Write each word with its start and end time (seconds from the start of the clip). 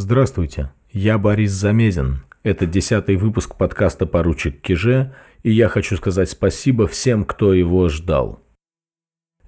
Здравствуйте, 0.00 0.70
я 0.92 1.18
Борис 1.18 1.50
Замезин. 1.50 2.18
Это 2.44 2.66
десятый 2.66 3.16
выпуск 3.16 3.56
подкаста 3.56 4.06
«Поручик 4.06 4.60
Киже», 4.60 5.12
и 5.42 5.50
я 5.50 5.66
хочу 5.66 5.96
сказать 5.96 6.30
спасибо 6.30 6.86
всем, 6.86 7.24
кто 7.24 7.52
его 7.52 7.88
ждал. 7.88 8.40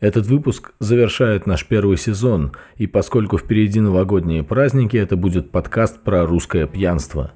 Этот 0.01 0.27
выпуск 0.27 0.73
завершает 0.81 1.47
наш 1.47 1.65
первый 1.65 1.97
сезон, 1.99 2.51
и 2.75 2.89
поскольку 2.89 3.39
впереди 3.39 3.79
новогодние 3.79 4.43
праздники, 4.43 4.97
это 4.97 5.15
будет 5.15 5.53
подкаст 5.53 6.03
про 6.03 6.27
русское 6.27 6.67
пьянство. 6.67 7.31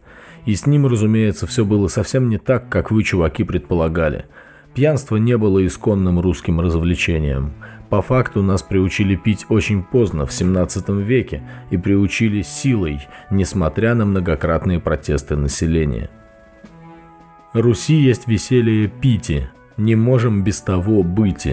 И 0.44 0.56
с 0.56 0.66
ним, 0.66 0.88
разумеется, 0.88 1.46
все 1.46 1.64
было 1.64 1.86
совсем 1.86 2.28
не 2.28 2.38
так, 2.38 2.68
как 2.68 2.90
вы, 2.90 3.04
чуваки, 3.04 3.44
предполагали. 3.44 4.24
Пьянство 4.74 5.16
не 5.16 5.38
было 5.38 5.64
исконным 5.66 6.20
русским 6.20 6.60
развлечением– 6.60 7.52
по 7.94 8.02
факту 8.02 8.42
нас 8.42 8.60
приучили 8.60 9.14
пить 9.14 9.46
очень 9.48 9.84
поздно, 9.84 10.26
в 10.26 10.32
17 10.32 10.88
веке, 10.88 11.44
и 11.70 11.76
приучили 11.76 12.42
силой, 12.42 13.06
несмотря 13.30 13.94
на 13.94 14.04
многократные 14.04 14.80
протесты 14.80 15.36
населения. 15.36 16.10
Руси 17.52 17.94
есть 17.94 18.26
веселье 18.26 18.88
пити, 18.88 19.48
не 19.76 19.94
можем 19.94 20.42
без 20.42 20.60
того 20.60 21.04
быть. 21.04 21.46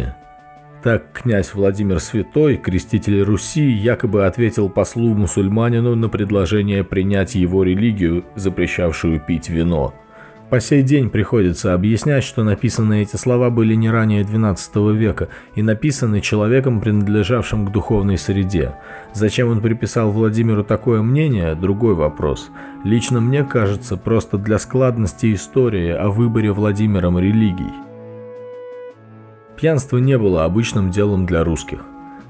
Так 0.84 1.12
князь 1.14 1.54
Владимир 1.54 2.00
Святой, 2.00 2.58
креститель 2.58 3.22
Руси, 3.22 3.70
якобы 3.70 4.26
ответил 4.26 4.68
послу-мусульманину 4.68 5.96
на 5.96 6.10
предложение 6.10 6.84
принять 6.84 7.36
его 7.36 7.64
религию, 7.64 8.26
запрещавшую 8.36 9.20
пить 9.20 9.50
вино– 9.50 9.94
по 10.52 10.60
сей 10.60 10.84
день 10.84 11.10
приходится 11.10 11.74
объяснять, 11.74 12.26
что 12.26 12.44
написанные 12.44 13.04
эти 13.04 13.16
слова 13.16 13.50
были 13.50 13.74
не 13.74 13.90
ранее 13.90 14.24
XII 14.24 14.94
века 14.94 15.30
и 15.56 15.64
написаны 15.64 16.20
человеком, 16.20 16.82
принадлежавшим 16.82 17.66
к 17.66 17.72
духовной 17.72 18.18
среде. 18.18 18.76
Зачем 19.14 19.48
он 19.48 19.62
приписал 19.62 20.12
Владимиру 20.12 20.66
такое 20.66 21.02
мнение– 21.02 21.56
другой 21.62 21.96
вопрос. 21.96 22.52
Лично 22.84 23.22
мне 23.22 23.46
кажется, 23.46 23.96
просто 23.96 24.38
для 24.38 24.60
складности 24.60 25.34
истории 25.34 25.90
о 25.90 26.10
выборе 26.10 26.52
Владимиром 26.52 27.18
религий. 27.18 27.72
Пьянство 29.56 30.00
не 30.00 30.18
было 30.18 30.44
обычным 30.44 30.92
делом 30.92 31.26
для 31.26 31.46
русских. 31.46 31.80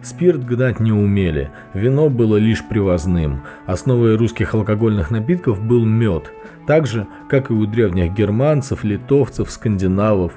Спирт 0.01 0.43
гнать 0.45 0.79
не 0.79 0.91
умели, 0.91 1.51
вино 1.73 2.09
было 2.09 2.37
лишь 2.37 2.67
привозным. 2.67 3.41
Основой 3.65 4.15
русских 4.15 4.53
алкогольных 4.53 5.11
напитков 5.11 5.61
был 5.61 5.85
мед– 5.85 6.31
так 6.67 6.87
же, 6.87 7.07
как 7.27 7.49
и 7.49 7.53
у 7.53 7.65
древних 7.65 8.13
германцев, 8.13 8.83
литовцев, 8.83 9.49
скандинавов. 9.51 10.33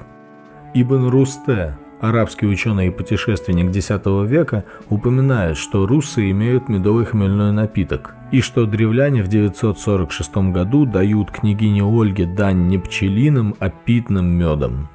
Ибн 0.74 1.08
Русте, 1.08 1.78
арабский 2.00 2.46
ученый 2.46 2.88
и 2.88 2.90
путешественник 2.90 3.74
X 3.74 3.90
века, 4.28 4.64
упоминает, 4.88 5.56
что 5.56 5.86
русы 5.86 6.30
имеют 6.30 6.68
медовый 6.68 7.04
хмельной 7.04 7.52
напиток, 7.52 8.14
и 8.32 8.40
что 8.40 8.66
древляне 8.66 9.22
в 9.22 9.28
946 9.28 10.36
году 10.52 10.86
дают 10.86 11.30
княгине 11.30 11.84
Ольге 11.84 12.26
дань 12.26 12.66
не 12.66 12.78
пчелиным, 12.78 13.54
а 13.60 13.70
питным 13.70 14.26
медом. 14.26 14.88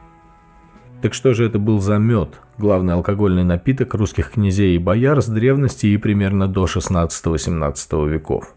Так 1.01 1.13
что 1.13 1.33
же 1.33 1.45
это 1.45 1.59
был 1.59 1.79
за 1.79 1.97
мед, 1.97 2.41
главный 2.59 2.93
алкогольный 2.93 3.43
напиток 3.43 3.93
русских 3.93 4.31
князей 4.31 4.75
и 4.75 4.79
бояр 4.79 5.21
с 5.21 5.27
древности 5.27 5.87
и 5.87 5.97
примерно 5.97 6.47
до 6.47 6.65
16-17 6.65 8.07
веков? 8.07 8.55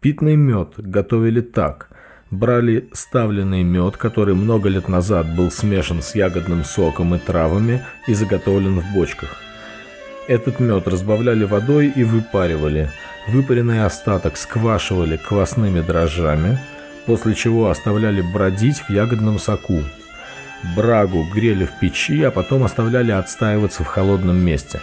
Питный 0.00 0.36
мед 0.36 0.74
готовили 0.76 1.40
так. 1.40 1.90
Брали 2.30 2.88
ставленный 2.92 3.62
мед, 3.62 3.96
который 3.96 4.34
много 4.34 4.68
лет 4.68 4.88
назад 4.88 5.26
был 5.36 5.50
смешан 5.50 6.02
с 6.02 6.14
ягодным 6.14 6.64
соком 6.64 7.14
и 7.14 7.18
травами 7.18 7.84
и 8.08 8.14
заготовлен 8.14 8.80
в 8.80 8.94
бочках. 8.94 9.36
Этот 10.26 10.58
мед 10.58 10.88
разбавляли 10.88 11.44
водой 11.44 11.92
и 11.94 12.02
выпаривали. 12.02 12.90
Выпаренный 13.28 13.84
остаток 13.84 14.36
сквашивали 14.36 15.16
квасными 15.16 15.80
дрожжами, 15.80 16.58
после 17.06 17.34
чего 17.34 17.70
оставляли 17.70 18.22
бродить 18.22 18.78
в 18.78 18.90
ягодном 18.90 19.38
соку. 19.38 19.82
Брагу 20.74 21.24
грели 21.32 21.64
в 21.64 21.78
печи, 21.78 22.22
а 22.22 22.30
потом 22.30 22.64
оставляли 22.64 23.12
отстаиваться 23.12 23.84
в 23.84 23.86
холодном 23.86 24.36
месте. 24.36 24.80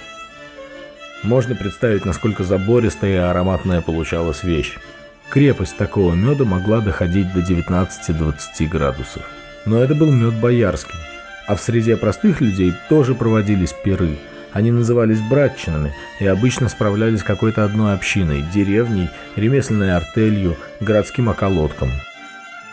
Можно 1.23 1.55
представить, 1.55 2.05
насколько 2.05 2.43
забористая 2.43 3.11
и 3.11 3.15
ароматная 3.15 3.81
получалась 3.81 4.43
вещь. 4.43 4.75
Крепость 5.29 5.77
такого 5.77 6.13
меда 6.13 6.43
могла 6.43 6.79
доходить 6.79 7.33
до 7.33 7.39
19-20 7.39 8.67
градусов. 8.67 9.23
Но 9.65 9.81
это 9.81 9.95
был 9.95 10.11
мед 10.11 10.35
боярский. 10.35 10.99
А 11.47 11.55
в 11.55 11.61
среде 11.61 11.97
простых 11.97 12.41
людей 12.41 12.73
тоже 12.89 13.15
проводились 13.15 13.73
пиры. 13.83 14.17
Они 14.51 14.71
назывались 14.71 15.21
братчинами 15.21 15.93
и 16.19 16.27
обычно 16.27 16.69
справлялись 16.69 17.23
какой-то 17.23 17.63
одной 17.63 17.93
общиной, 17.93 18.43
деревней, 18.53 19.09
ремесленной 19.35 19.95
артелью, 19.95 20.57
городским 20.79 21.27
околотком. 21.27 21.89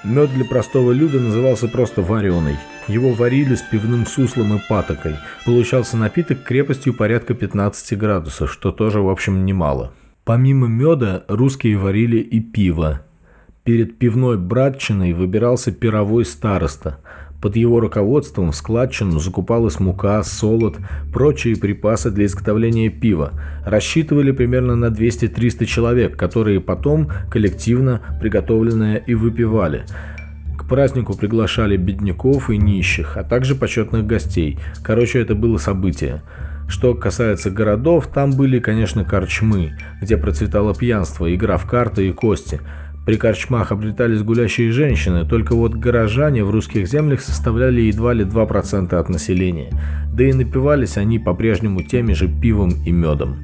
Мед 0.02 0.32
для 0.32 0.46
простого 0.46 0.92
люда 0.92 1.20
назывался 1.20 1.68
просто 1.68 2.00
вареный. 2.00 2.56
Его 2.88 3.12
варили 3.12 3.54
с 3.54 3.60
пивным 3.60 4.06
суслом 4.06 4.56
и 4.56 4.60
патокой. 4.66 5.16
Получался 5.44 5.98
напиток 5.98 6.42
крепостью 6.42 6.94
порядка 6.94 7.34
15 7.34 7.98
градусов, 7.98 8.50
что 8.50 8.72
тоже, 8.72 9.00
в 9.00 9.10
общем, 9.10 9.44
немало. 9.44 9.92
Помимо 10.24 10.68
меда 10.68 11.24
русские 11.28 11.76
варили 11.76 12.16
и 12.16 12.40
пиво. 12.40 13.02
Перед 13.62 13.98
пивной 13.98 14.38
братчиной 14.38 15.12
выбирался 15.12 15.70
пировой 15.70 16.24
староста. 16.24 16.98
Под 17.40 17.56
его 17.56 17.80
руководством 17.80 18.52
в 18.52 18.56
складчину 18.56 19.18
закупалась 19.18 19.80
мука, 19.80 20.22
солод, 20.22 20.76
прочие 21.12 21.56
припасы 21.56 22.10
для 22.10 22.26
изготовления 22.26 22.90
пива. 22.90 23.32
Рассчитывали 23.64 24.30
примерно 24.32 24.76
на 24.76 24.86
200-300 24.86 25.64
человек, 25.64 26.16
которые 26.18 26.60
потом 26.60 27.10
коллективно 27.30 28.18
приготовленное 28.20 28.96
и 28.96 29.14
выпивали. 29.14 29.84
К 30.58 30.68
празднику 30.68 31.16
приглашали 31.16 31.78
бедняков 31.78 32.50
и 32.50 32.58
нищих, 32.58 33.16
а 33.16 33.24
также 33.24 33.54
почетных 33.54 34.06
гостей. 34.06 34.58
Короче, 34.84 35.20
это 35.20 35.34
было 35.34 35.56
событие. 35.56 36.22
Что 36.68 36.94
касается 36.94 37.50
городов, 37.50 38.06
там 38.06 38.32
были, 38.32 38.60
конечно, 38.60 39.02
корчмы, 39.04 39.72
где 40.00 40.16
процветало 40.16 40.72
пьянство, 40.72 41.34
игра 41.34 41.56
в 41.56 41.66
карты 41.66 42.06
и 42.08 42.12
кости. 42.12 42.60
При 43.06 43.16
корчмах 43.16 43.72
обретались 43.72 44.22
гулящие 44.22 44.72
женщины, 44.72 45.26
только 45.26 45.54
вот 45.54 45.74
горожане 45.74 46.44
в 46.44 46.50
русских 46.50 46.86
землях 46.86 47.20
составляли 47.20 47.80
едва 47.80 48.12
ли 48.12 48.24
2% 48.24 48.94
от 48.94 49.08
населения, 49.08 49.70
да 50.12 50.24
и 50.24 50.32
напивались 50.32 50.96
они 50.96 51.18
по-прежнему 51.18 51.82
теми 51.82 52.12
же 52.12 52.28
пивом 52.28 52.70
и 52.84 52.90
медом. 52.90 53.38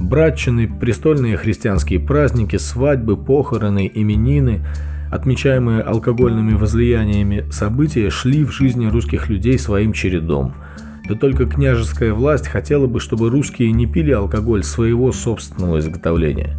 Братчины, 0.00 0.68
престольные 0.68 1.36
христианские 1.36 2.00
праздники, 2.00 2.56
свадьбы, 2.56 3.16
похороны, 3.16 3.90
именины– 3.92 4.66
отмечаемые 5.12 5.82
алкогольными 5.82 6.54
возлияниями 6.54 7.48
события 7.50 8.10
шли 8.10 8.44
в 8.44 8.50
жизни 8.50 8.86
русских 8.86 9.28
людей 9.28 9.58
своим 9.58 9.92
чередом– 9.92 10.54
да 11.06 11.14
только 11.14 11.44
княжеская 11.44 12.14
власть 12.14 12.48
хотела 12.48 12.86
бы, 12.86 12.98
чтобы 12.98 13.28
русские 13.28 13.72
не 13.72 13.86
пили 13.86 14.12
алкоголь 14.12 14.62
своего 14.64 15.12
собственного 15.12 15.78
изготовления. 15.78 16.56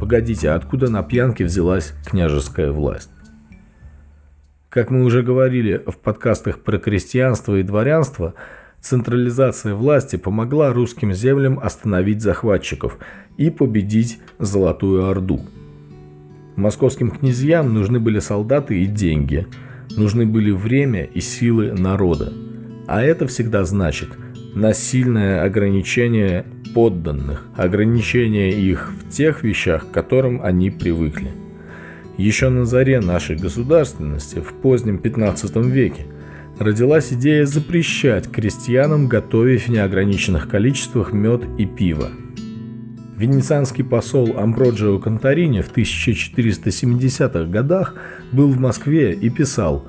Погодите, 0.00 0.50
а 0.50 0.54
откуда 0.54 0.90
на 0.90 1.02
пьянке 1.02 1.44
взялась 1.44 1.92
княжеская 2.06 2.72
власть? 2.72 3.10
Как 4.68 4.90
мы 4.90 5.04
уже 5.04 5.22
говорили 5.22 5.82
в 5.86 5.98
подкастах 5.98 6.60
про 6.60 6.78
крестьянство 6.78 7.56
и 7.56 7.62
дворянство, 7.62 8.34
централизация 8.80 9.74
власти 9.74 10.16
помогла 10.16 10.72
русским 10.72 11.12
землям 11.12 11.58
остановить 11.58 12.22
захватчиков 12.22 12.98
и 13.36 13.50
победить 13.50 14.18
Золотую 14.38 15.06
Орду. 15.06 15.40
Московским 16.56 17.10
князьям 17.10 17.74
нужны 17.74 18.00
были 18.00 18.20
солдаты 18.20 18.80
и 18.80 18.86
деньги, 18.86 19.46
нужны 19.96 20.24
были 20.24 20.50
время 20.50 21.04
и 21.04 21.20
силы 21.20 21.72
народа– 21.72 22.32
а 22.90 23.02
это 23.02 23.28
всегда 23.28 23.62
значит 23.62 24.08
насильное 24.56 25.44
ограничение 25.44 26.44
подданных, 26.74 27.46
ограничение 27.56 28.52
их 28.52 28.92
в 28.92 29.10
тех 29.10 29.42
вещах, 29.42 29.86
к 29.88 29.90
которым 29.92 30.40
они 30.42 30.70
привыкли. 30.70 31.30
Еще 32.16 32.48
на 32.48 32.64
заре 32.64 33.00
нашей 33.00 33.36
государственности, 33.36 34.40
в 34.40 34.52
позднем 34.54 34.98
15 34.98 35.56
веке, 35.56 36.06
родилась 36.58 37.12
идея 37.12 37.46
запрещать 37.46 38.30
крестьянам 38.30 39.08
готовить 39.08 39.62
в 39.62 39.68
неограниченных 39.68 40.48
количествах 40.48 41.12
мед 41.12 41.42
и 41.58 41.66
пиво. 41.66 42.10
Венецианский 43.16 43.84
посол 43.84 44.38
Амброджио 44.38 44.98
Конторини 44.98 45.60
в 45.60 45.72
1470-х 45.76 47.44
годах 47.44 47.94
был 48.32 48.48
в 48.48 48.58
Москве 48.58 49.12
и 49.12 49.28
писал 49.28 49.86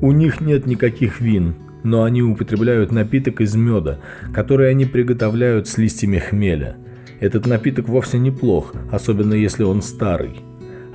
«У 0.00 0.10
них 0.12 0.40
нет 0.40 0.66
никаких 0.66 1.20
вин, 1.20 1.54
но 1.82 2.04
они 2.04 2.22
употребляют 2.22 2.92
напиток 2.92 3.40
из 3.40 3.54
меда, 3.54 3.98
который 4.32 4.70
они 4.70 4.84
приготовляют 4.84 5.68
с 5.68 5.78
листьями 5.78 6.18
хмеля. 6.18 6.76
Этот 7.20 7.46
напиток 7.46 7.88
вовсе 7.88 8.18
неплох, 8.18 8.72
особенно 8.90 9.34
если 9.34 9.62
он 9.62 9.82
старый. 9.82 10.40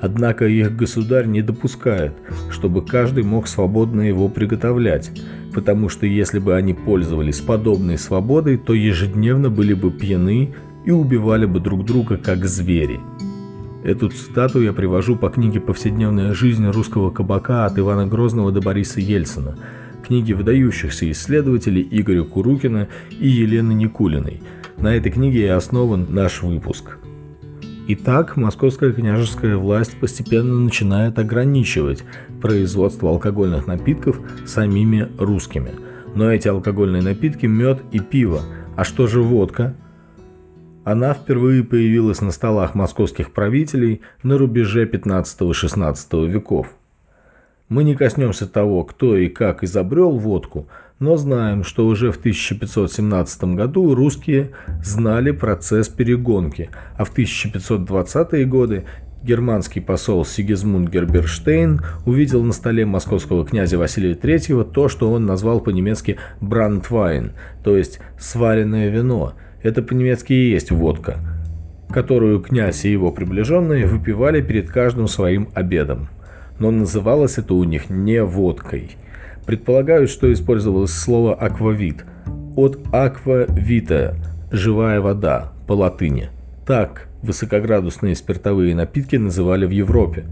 Однако 0.00 0.46
их 0.46 0.76
государь 0.76 1.26
не 1.26 1.40
допускает, 1.40 2.12
чтобы 2.50 2.84
каждый 2.84 3.24
мог 3.24 3.48
свободно 3.48 4.02
его 4.02 4.28
приготовлять, 4.28 5.10
потому 5.54 5.88
что 5.88 6.04
если 6.06 6.38
бы 6.38 6.54
они 6.54 6.74
пользовались 6.74 7.40
подобной 7.40 7.96
свободой, 7.96 8.58
то 8.58 8.74
ежедневно 8.74 9.48
были 9.48 9.72
бы 9.72 9.90
пьяны 9.90 10.54
и 10.84 10.90
убивали 10.90 11.46
бы 11.46 11.60
друг 11.60 11.84
друга 11.84 12.18
как 12.18 12.44
звери. 12.44 13.00
Эту 13.84 14.08
цитату 14.08 14.60
я 14.60 14.72
привожу 14.72 15.16
по 15.16 15.30
книге 15.30 15.60
«Повседневная 15.60 16.34
жизнь 16.34 16.66
русского 16.66 17.10
кабака» 17.10 17.66
от 17.66 17.78
Ивана 17.78 18.06
Грозного 18.06 18.50
до 18.50 18.60
Бориса 18.60 19.00
Ельцина, 19.00 19.56
книги 20.06 20.32
выдающихся 20.32 21.10
исследователей 21.10 21.86
Игоря 21.90 22.22
Курукина 22.22 22.88
и 23.10 23.28
Елены 23.28 23.72
Никулиной. 23.72 24.40
На 24.78 24.94
этой 24.94 25.10
книге 25.10 25.46
и 25.46 25.48
основан 25.48 26.06
наш 26.10 26.42
выпуск. 26.42 26.98
Итак, 27.88 28.36
московская 28.36 28.92
княжеская 28.92 29.56
власть 29.56 29.98
постепенно 29.98 30.54
начинает 30.54 31.18
ограничивать 31.18 32.04
производство 32.40 33.10
алкогольных 33.10 33.66
напитков 33.66 34.20
самими 34.44 35.08
русскими. 35.18 35.72
Но 36.14 36.32
эти 36.32 36.48
алкогольные 36.48 37.02
напитки– 37.02 37.46
мед 37.46 37.82
и 37.92 37.98
пиво. 37.98 38.42
А 38.76 38.84
что 38.84 39.06
же 39.06 39.22
водка? 39.22 39.74
Она 40.84 41.14
впервые 41.14 41.64
появилась 41.64 42.20
на 42.20 42.30
столах 42.30 42.74
московских 42.74 43.32
правителей 43.32 44.02
на 44.22 44.38
рубеже 44.38 44.84
15-16 44.84 46.28
веков. 46.28 46.68
Мы 47.68 47.82
не 47.82 47.96
коснемся 47.96 48.46
того, 48.46 48.84
кто 48.84 49.16
и 49.16 49.28
как 49.28 49.64
изобрел 49.64 50.12
водку, 50.12 50.68
но 51.00 51.16
знаем, 51.16 51.64
что 51.64 51.86
уже 51.88 52.12
в 52.12 52.16
1517 52.16 53.56
году 53.56 53.92
русские 53.92 54.52
знали 54.84 55.32
процесс 55.32 55.88
перегонки, 55.88 56.70
а 56.96 57.04
в 57.04 57.12
1520-е 57.12 58.44
годы 58.44 58.84
германский 59.24 59.80
посол 59.80 60.24
Сигизмунд 60.24 60.88
Герберштейн 60.90 61.80
увидел 62.06 62.44
на 62.44 62.52
столе 62.52 62.86
московского 62.86 63.44
князя 63.44 63.78
Василия 63.78 64.14
III 64.14 64.70
то, 64.70 64.88
что 64.88 65.10
он 65.10 65.26
назвал 65.26 65.58
по-немецки 65.58 66.18
«брандвайн», 66.40 67.32
то 67.64 67.76
есть 67.76 67.98
«сваренное 68.16 68.90
вино». 68.90 69.34
Это 69.64 69.82
по-немецки 69.82 70.32
и 70.32 70.50
есть 70.50 70.70
водка, 70.70 71.18
которую 71.90 72.40
князь 72.40 72.84
и 72.84 72.92
его 72.92 73.10
приближенные 73.10 73.86
выпивали 73.86 74.40
перед 74.40 74.70
каждым 74.70 75.08
своим 75.08 75.48
обедом. 75.52 76.08
Но 76.58 76.70
называлось 76.70 77.38
это 77.38 77.54
у 77.54 77.64
них 77.64 77.90
не 77.90 78.22
водкой– 78.22 78.96
Предполагают, 79.46 80.10
что 80.10 80.30
использовалось 80.32 80.90
слово 80.90 81.34
«аквавит» 81.34 82.04
от 82.56 82.80
«аква 82.92 83.46
вита»– 83.48 84.16
«живая 84.50 85.00
вода» 85.00 85.52
по 85.68 85.74
латыни. 85.74 86.30
Так 86.66 87.06
высокоградусные 87.22 88.16
спиртовые 88.16 88.74
напитки 88.74 89.14
называли 89.14 89.64
в 89.64 89.70
Европе. 89.70 90.24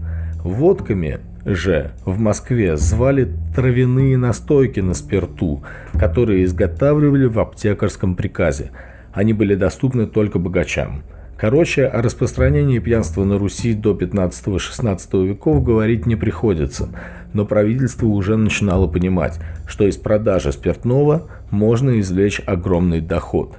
Водками 0.43 1.19
же 1.45 1.91
в 2.03 2.19
Москве 2.19 2.75
звали 2.75 3.31
травяные 3.55 4.17
настойки 4.17 4.81
на 4.81 4.93
спирту, 4.93 5.63
которые 5.93 6.43
изготавливали 6.43 7.25
в 7.25 7.39
аптекарском 7.39 8.15
приказе. 8.15 8.71
Они 9.13 9.31
были 9.31 9.55
доступны 9.55 10.07
только 10.07 10.39
богачам– 10.39 11.03
Короче, 11.37 11.85
о 11.85 12.01
распространении 12.01 12.79
пьянства 12.79 13.25
на 13.25 13.37
Руси 13.37 13.73
до 13.73 13.91
15-16 13.91 15.27
веков 15.27 15.63
говорить 15.63 16.05
не 16.05 16.15
приходится, 16.15 16.89
но 17.33 17.45
правительство 17.45 18.07
уже 18.07 18.37
начинало 18.37 18.87
понимать, 18.87 19.39
что 19.67 19.85
из 19.85 19.97
продажи 19.97 20.53
спиртного 20.53 21.29
можно 21.51 21.99
извлечь 21.99 22.41
огромный 22.45 23.01
доход. 23.01 23.57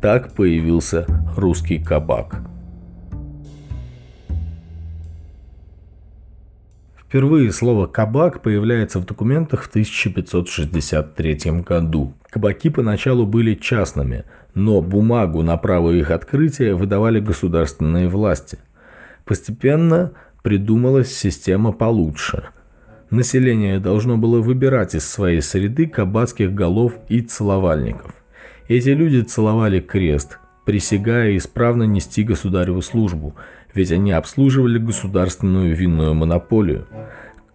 Так 0.00 0.34
появился 0.34 1.04
русский 1.36 1.82
кабак. 1.82 2.42
Впервые 6.96 7.50
слово 7.52 7.86
«кабак» 7.86 8.42
появляется 8.42 8.98
в 8.98 9.06
документах 9.06 9.62
в 9.62 9.68
1563 9.68 11.62
году. 11.62 12.14
Кабаки 12.28 12.68
поначалу 12.68 13.26
были 13.26 13.54
частными, 13.54 14.24
но 14.56 14.80
бумагу 14.80 15.42
на 15.42 15.58
право 15.58 15.90
их 15.90 16.10
открытия 16.10 16.74
выдавали 16.74 17.20
государственные 17.20 18.08
власти. 18.08 18.58
Постепенно 19.26 20.12
придумалась 20.42 21.14
система 21.14 21.72
получше. 21.72 22.44
Население 23.10 23.78
должно 23.80 24.16
было 24.16 24.40
выбирать 24.40 24.94
из 24.94 25.06
своей 25.06 25.42
среды 25.42 25.86
кабацких 25.86 26.54
голов 26.54 26.94
и 27.10 27.20
целовальников. 27.20 28.14
Эти 28.66 28.88
люди 28.88 29.20
целовали 29.20 29.80
крест, 29.80 30.38
присягая 30.64 31.36
исправно 31.36 31.82
нести 31.82 32.24
государеву 32.24 32.80
службу, 32.80 33.34
ведь 33.74 33.92
они 33.92 34.10
обслуживали 34.12 34.78
государственную 34.78 35.76
винную 35.76 36.14
монополию. 36.14 36.86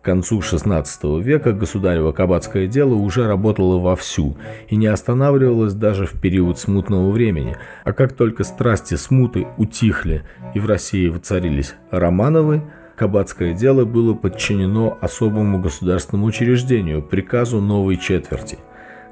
К 0.01 0.06
концу 0.06 0.39
XVI 0.39 1.21
века 1.21 1.53
государево 1.53 2.12
кабацкое 2.12 2.65
дело 2.65 2.95
уже 2.95 3.27
работало 3.27 3.77
вовсю 3.77 4.36
и 4.68 4.75
не 4.75 4.88
останавливалось 4.88 5.75
даже 5.75 6.07
в 6.07 6.19
период 6.19 6.57
смутного 6.57 7.12
времени, 7.12 7.56
а 7.83 7.94
как 7.94 8.13
только 8.13 8.44
страсти 8.44 8.95
смуты 8.95 9.45
утихли 9.57 10.24
и 10.56 10.59
в 10.59 10.65
России 10.65 11.07
воцарились 11.07 11.75
Романовы, 11.92 12.63
кабацкое 12.95 13.53
дело 13.53 13.86
было 13.86 14.15
подчинено 14.15 14.98
особому 15.01 15.62
государственному 15.62 16.25
учреждению, 16.25 17.04
приказу 17.04 17.62
новой 17.62 17.97
четверти– 17.97 18.57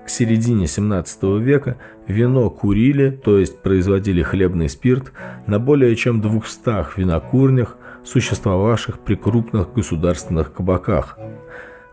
к 0.10 0.12
середине 0.12 0.66
17 0.66 1.22
века 1.40 1.78
вино 2.08 2.50
курили, 2.50 3.12
то 3.12 3.38
есть 3.38 3.62
производили 3.62 4.24
хлебный 4.24 4.68
спирт, 4.68 5.12
на 5.46 5.60
более 5.60 5.96
чем 5.96 6.20
200 6.20 6.98
винокурнях, 6.98 7.78
существовавших 8.10 9.00
при 9.00 9.16
крупных 9.16 9.74
государственных 9.74 10.54
кабаках. 10.54 11.18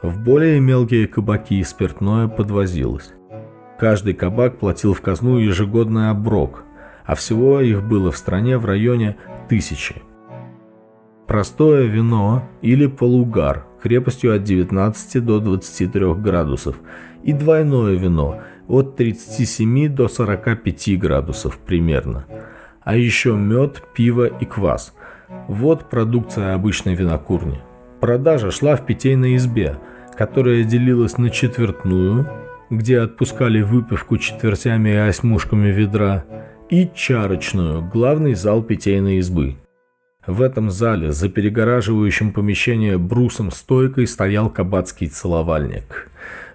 В 0.03 0.19
более 0.19 0.61
мелкие 0.61 1.07
кабаки 1.07 1.63
спиртное 1.63 2.29
подвозилось. 2.29 3.13
Каждый 3.79 4.15
кабак 4.15 4.59
платил 4.59 4.95
в 4.95 5.01
казну 5.03 5.39
ежегодный 5.39 6.11
оброк, 6.11 6.65
а 7.05 7.15
всего 7.15 7.61
их 7.61 7.83
было 7.83 8.11
в 8.11 8.17
стране 8.17 8.57
в 8.57 8.65
районе 8.65 9.17
тысячи. 9.49 10.03
Простое 11.27 11.85
вино 11.85 12.45
или 12.63 12.87
полугар 12.87 13.67
крепостью 13.83 14.35
от 14.35 14.45
19 14.45 15.25
до 15.25 15.41
23 15.41 16.15
градусов 16.15 16.77
и 17.23 17.33
двойное 17.33 17.95
вино 17.95 18.41
от 18.69 18.97
37 18.97 19.89
до 19.89 20.09
45 20.09 20.99
градусов 20.99 21.59
примерно. 21.59 22.25
А 22.83 22.97
еще 22.97 23.35
мед, 23.35 23.83
пиво 23.95 24.27
и 24.27 24.45
квас. 24.45 24.96
Вот 25.49 25.89
продукция 25.91 26.55
обычной 26.55 26.95
винокурни. 26.95 27.59
Продажа 28.01 28.51
шла 28.51 28.77
в 28.77 28.87
питейной 28.87 29.37
избе, 29.37 29.77
которая 30.17 30.65
делилась 30.65 31.19
на 31.19 31.31
четвертную, 31.31 32.29
где 32.71 33.01
отпускали 33.01 33.61
выпивку 33.63 34.19
четвертями 34.19 34.91
и 34.91 34.97
осьмушками 34.97 35.69
ведра, 35.69 36.25
и 36.71 36.91
чарочную, 36.95 37.83
главный 37.83 38.35
зал 38.35 38.63
питейной 38.63 39.19
избы. 39.19 39.57
В 40.27 40.43
этом 40.43 40.71
зале 40.71 41.13
за 41.13 41.29
перегораживающим 41.29 42.33
помещение 42.33 42.99
брусом 42.99 43.53
стойкой 43.53 44.09
стоял 44.09 44.51
кабацкий 44.51 45.07
целовальник. 45.07 46.11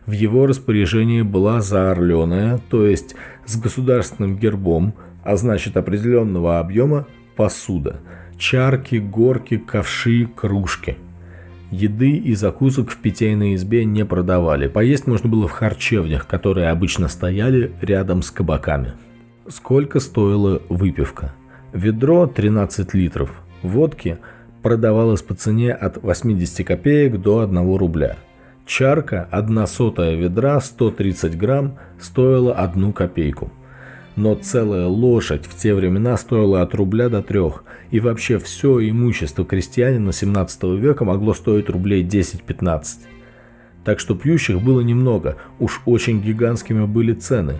В 0.05 0.11
его 0.11 0.45
распоряжении 0.45 1.21
была 1.21 1.61
заорленная, 1.61 2.59
то 2.69 2.85
есть 2.85 3.15
с 3.45 3.55
государственным 3.59 4.37
гербом, 4.37 4.93
а 5.23 5.37
значит 5.37 5.77
определенного 5.77 6.59
объема, 6.59 7.07
посуда. 7.37 8.01
Чарки, 8.41 8.95
горки, 8.95 9.57
ковши, 9.57 10.25
кружки. 10.25 10.97
Еды 11.69 12.09
и 12.17 12.33
закусок 12.33 12.89
в 12.89 12.97
питейной 12.97 13.53
избе 13.53 13.85
не 13.85 14.03
продавали. 14.03 14.67
Поесть 14.67 15.05
можно 15.05 15.29
было 15.29 15.47
в 15.47 15.51
харчевнях, 15.51 16.25
которые 16.25 16.69
обычно 16.69 17.07
стояли 17.07 17.71
рядом 17.81 18.23
с 18.23 18.31
кабаками. 18.31 18.93
Сколько 19.47 19.99
стоила 19.99 20.59
выпивка? 20.69 21.35
Ведро 21.71 22.25
13 22.25 22.95
литров. 22.95 23.29
Водки 23.61 24.17
продавалось 24.63 25.21
по 25.21 25.35
цене 25.35 25.71
от 25.71 26.01
80 26.01 26.65
копеек 26.65 27.21
до 27.21 27.41
1 27.41 27.75
рубля– 27.77 28.17
Чарка, 28.65 29.27
одна 29.31 29.67
сотая 29.67 30.15
ведра, 30.15 30.61
130 30.61 31.37
грамм, 31.37 31.77
стоила 31.99 32.53
одну 32.53 32.93
копейку. 32.93 33.51
Но 34.21 34.35
целая 34.35 34.85
лошадь 34.85 35.47
в 35.47 35.57
те 35.57 35.73
времена 35.73 36.15
стоила 36.15 36.61
от 36.61 36.75
рубля 36.75 37.09
до 37.09 37.23
трех, 37.23 37.63
и 37.89 37.99
вообще 37.99 38.37
все 38.37 38.87
имущество 38.87 39.43
крестьянина 39.43 40.13
17 40.13 40.61
века 40.77 41.05
могло 41.05 41.33
стоить 41.33 41.69
рублей 41.69 42.03
10-15. 42.05 42.83
Так 43.83 43.99
что 43.99 44.13
пьющих 44.13 44.61
было 44.61 44.81
немного, 44.81 45.37
уж 45.57 45.81
очень 45.87 46.21
гигантскими 46.21 46.85
были 46.85 47.13
цены. 47.13 47.55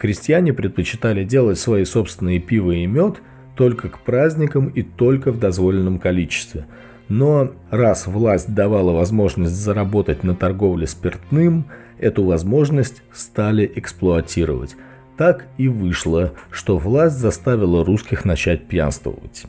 Крестьяне 0.00 0.52
предпочитали 0.52 1.22
делать 1.22 1.60
свои 1.60 1.84
собственные 1.84 2.40
пиво 2.40 2.72
и 2.72 2.86
мед 2.86 3.22
только 3.56 3.88
к 3.88 4.00
праздникам 4.00 4.70
и 4.70 4.82
только 4.82 5.30
в 5.30 5.38
дозволенном 5.38 6.00
количестве– 6.00 6.66
но 7.08 7.50
раз 7.70 8.06
власть 8.06 8.54
давала 8.54 8.92
возможность 8.92 9.54
заработать 9.54 10.24
на 10.24 10.34
торговле 10.34 10.86
спиртным, 10.86 11.66
эту 11.98 12.24
возможность 12.24 13.02
стали 13.12 13.70
эксплуатировать. 13.74 14.74
Так 15.16 15.46
и 15.58 15.68
вышло, 15.68 16.32
что 16.50 16.76
власть 16.76 17.18
заставила 17.18 17.84
русских 17.84 18.24
начать 18.24 18.66
пьянствовать. 18.66 19.46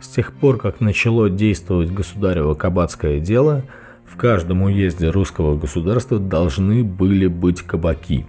С 0.00 0.08
тех 0.08 0.32
пор, 0.32 0.58
как 0.58 0.80
начало 0.80 1.30
действовать 1.30 1.92
государево 1.92 2.54
кабацкое 2.54 3.20
дело, 3.20 3.64
в 4.04 4.16
каждом 4.16 4.62
уезде 4.62 5.10
русского 5.10 5.56
государства 5.56 6.18
должны 6.18 6.82
были 6.82 7.26
быть 7.26 7.62
кабаки. 7.62 8.26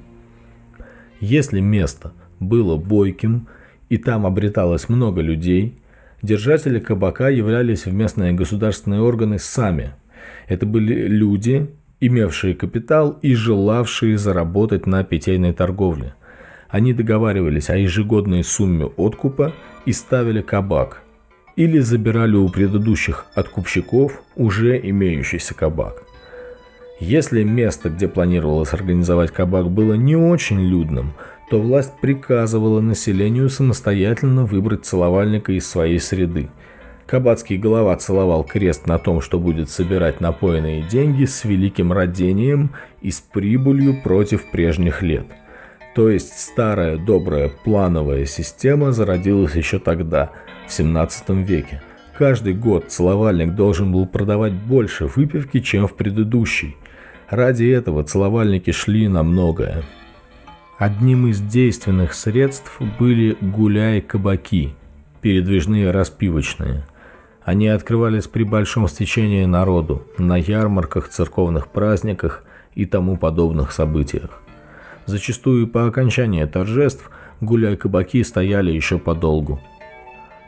Если 1.19 1.59
место 1.59 2.13
было 2.39 2.77
бойким, 2.77 3.47
и 3.89 3.97
там 3.97 4.25
обреталось 4.25 4.87
много 4.87 5.21
людей, 5.21 5.79
держатели 6.21 6.79
кабака 6.79 7.29
являлись 7.29 7.85
в 7.85 7.93
местные 7.93 8.33
государственные 8.33 9.01
органы 9.01 9.39
сами. 9.39 9.93
Это 10.47 10.65
были 10.65 11.07
люди, 11.07 11.69
имевшие 12.01 12.55
капитал 12.55 13.17
и 13.21 13.33
желавшие 13.35 14.17
заработать 14.17 14.85
на 14.85 15.03
питейной 15.03 15.53
торговле. 15.53 16.15
Они 16.69 16.93
договаривались 16.93 17.69
о 17.69 17.77
ежегодной 17.77 18.43
сумме 18.43 18.85
откупа 18.85 19.53
и 19.85 19.91
ставили 19.91 20.41
кабак. 20.41 21.01
Или 21.55 21.79
забирали 21.79 22.35
у 22.35 22.47
предыдущих 22.49 23.25
откупщиков 23.33 24.21
уже 24.35 24.79
имеющийся 24.79 25.53
кабак. 25.53 26.03
Если 26.99 27.43
место, 27.43 27.89
где 27.89 28.07
планировалось 28.07 28.73
организовать 28.73 29.31
кабак, 29.31 29.69
было 29.71 29.93
не 29.93 30.15
очень 30.15 30.59
людным, 30.59 31.13
то 31.49 31.59
власть 31.59 31.93
приказывала 32.01 32.81
населению 32.81 33.49
самостоятельно 33.49 34.45
выбрать 34.45 34.85
целовальника 34.85 35.53
из 35.53 35.67
своей 35.67 35.99
среды. 35.99 36.49
Кабацкий 37.09 37.57
голова 37.57 37.95
целовал 37.95 38.43
крест 38.43 38.85
на 38.85 38.99
том, 38.99 39.21
что 39.21 39.39
будет 39.39 39.69
собирать 39.69 40.21
напоенные 40.21 40.83
деньги 40.83 41.25
с 41.25 41.43
великим 41.43 41.91
родением 41.91 42.71
и 43.01 43.09
с 43.09 43.19
прибылью 43.19 44.01
против 44.01 44.51
прежних 44.51 45.01
лет. 45.01 45.25
То 45.95 46.09
есть 46.09 46.39
старая 46.39 46.97
добрая 46.97 47.49
плановая 47.49 48.25
система 48.25 48.91
зародилась 48.91 49.55
еще 49.55 49.79
тогда, 49.79 50.31
в 50.67 50.71
17 50.71 51.29
веке. 51.29 51.81
Каждый 52.17 52.53
год 52.53 52.85
целовальник 52.89 53.55
должен 53.55 53.91
был 53.91 54.05
продавать 54.05 54.53
больше 54.53 55.05
выпивки, 55.05 55.59
чем 55.61 55.87
в 55.87 55.95
предыдущий– 55.95 56.77
Ради 57.29 57.65
этого 57.65 58.03
целовальники 58.03 58.71
шли 58.71 59.07
на 59.07 59.21
многое. 59.21 59.83
Одним 60.79 61.27
из 61.27 61.39
действенных 61.39 62.13
средств 62.15 62.81
были 62.97 63.37
гуляй-кабаки, 63.39 64.73
передвижные 65.21 65.91
распивочные. 65.91 66.85
Они 67.49 67.67
открывались 67.67 68.27
при 68.27 68.43
большом 68.43 68.87
стечении 68.87 69.43
народу, 69.45 70.03
на 70.19 70.37
ярмарках, 70.37 71.09
церковных 71.09 71.69
праздниках 71.69 72.43
и 72.75 72.85
тому 72.85 73.17
подобных 73.17 73.71
событиях. 73.71 74.43
Зачастую 75.07 75.67
по 75.67 75.87
окончании 75.87 76.45
торжеств 76.45 77.09
гуляй-кабаки 77.41 78.23
стояли 78.23 78.71
еще 78.71 78.99
подолгу. 78.99 79.59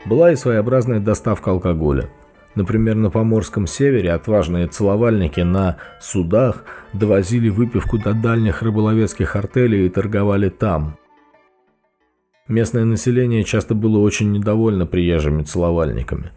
Была 0.06 0.30
и 0.30 0.36
своеобразная 0.36 1.00
доставка 1.00 1.50
алкоголя– 1.50 2.08
Например, 2.54 2.94
на 2.94 3.10
Поморском 3.10 3.66
севере 3.66 4.12
отважные 4.12 4.68
целовальники 4.68 5.40
на 5.40 5.78
судах 6.00 6.64
довозили 6.92 7.48
выпивку 7.48 7.98
до 7.98 8.12
дальних 8.12 8.62
рыболовецких 8.62 9.34
артелей 9.34 9.86
и 9.86 9.88
торговали 9.88 10.50
там. 10.50 10.98
Местное 12.46 12.84
население 12.84 13.42
часто 13.42 13.74
было 13.74 13.98
очень 13.98 14.30
недовольно 14.32 14.84
приезжими 14.84 15.42
целовальниками. 15.42 16.30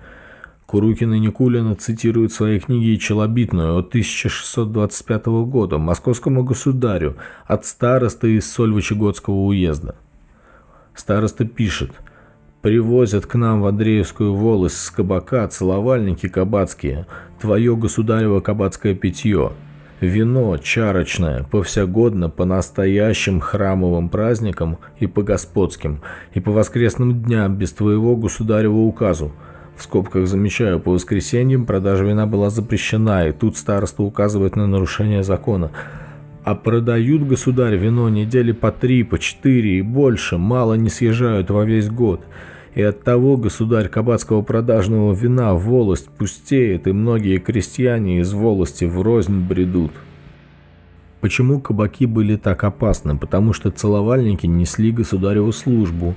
Курукин 0.66 1.14
и 1.14 1.20
Никулина 1.20 1.76
цитируют 1.76 2.32
в 2.32 2.36
своей 2.36 2.60
книге 2.60 2.98
«Челобитную» 2.98 3.78
от 3.78 3.90
1625 3.90 5.26
года 5.46 5.78
московскому 5.78 6.44
государю 6.44 7.18
от 7.46 7.66
старосты 7.66 8.38
из 8.38 8.52
Сольвычегодского 8.52 9.36
уезда. 9.36 9.96
Староста 10.96 11.46
пишет– 11.46 11.92
Привозят 12.66 13.28
к 13.28 13.36
нам 13.36 13.62
в 13.62 13.68
Андреевскую 13.68 14.34
волость 14.34 14.78
с 14.78 14.90
кабака 14.90 15.48
целовальники 15.48 16.28
кабацкие, 16.28 17.06
твое 17.40 17.76
государево 17.76 18.40
кабацкое 18.40 18.96
питье. 18.96 19.52
Вино 20.02 20.58
чарочное, 20.58 21.44
повсягодно 21.44 22.32
по 22.32 22.44
настоящим 22.44 23.40
храмовым 23.40 24.10
праздникам 24.10 24.80
и 24.98 25.06
по 25.06 25.22
господским, 25.22 26.02
и 26.34 26.40
по 26.40 26.52
воскресным 26.52 27.22
дням 27.22 27.56
без 27.56 27.72
твоего 27.72 28.16
государева 28.16 28.78
указу. 28.78 29.32
В 29.76 29.84
скобках 29.84 30.28
замечаю, 30.28 30.80
по 30.80 30.92
воскресеньям 30.92 31.66
продажа 31.66 32.04
вина 32.04 32.26
была 32.26 32.50
запрещена, 32.50 33.28
и 33.28 33.32
тут 33.32 33.58
староста 33.58 34.04
указывает 34.04 34.56
на 34.56 34.68
нарушение 34.68 35.24
закона. 35.24 35.72
А 36.44 36.56
продают, 36.56 37.24
государь, 37.24 37.76
вино 37.76 38.08
недели 38.10 38.52
по 38.52 38.72
три, 38.72 39.04
по 39.04 39.20
четыре 39.20 39.80
и 39.80 39.82
больше, 39.82 40.38
мало 40.38 40.76
не 40.76 40.90
съезжают 40.90 41.50
во 41.50 41.66
весь 41.66 41.90
год 41.90 42.22
и 42.76 42.82
оттого 42.82 43.38
государь 43.38 43.88
кабацкого 43.88 44.42
продажного 44.42 45.14
вина 45.14 45.54
волость 45.54 46.10
пустеет, 46.10 46.88
и 46.88 46.92
многие 46.92 47.40
крестьяне 47.40 48.20
из 48.20 48.34
волости 48.34 48.84
в 48.84 49.02
рознь 49.02 49.40
бредут. 49.40 49.94
Почему 51.22 51.62
кабаки 51.62 52.06
были 52.06 52.36
так 52.36 52.66
опасны? 52.66 53.18
Потому 53.18 53.54
что 53.54 53.72
целовальники 53.72 54.46
несли 54.46 54.92
государеву 54.92 55.54
службу. 55.54 56.16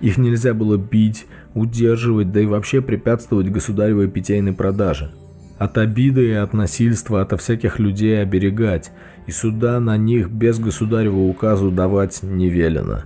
Их 0.00 0.16
нельзя 0.16 0.54
было 0.54 0.78
бить, 0.78 1.26
удерживать, 1.54 2.32
да 2.32 2.40
и 2.40 2.46
вообще 2.46 2.80
препятствовать 2.80 3.50
государевой 3.50 4.08
питейной 4.08 4.52
продаже. 4.52 5.10
От 5.58 5.76
обиды 5.76 6.28
и 6.28 6.32
от 6.32 6.52
насильства, 6.52 7.20
от 7.20 7.38
всяких 7.40 7.78
людей 7.78 8.22
оберегать, 8.22 8.92
и 9.26 9.32
суда 9.32 9.80
на 9.80 9.96
них 9.96 10.30
без 10.30 10.58
государева 10.58 11.18
указу 11.18 11.70
давать 11.70 12.22
не 12.22 12.48
велено. 12.48 13.02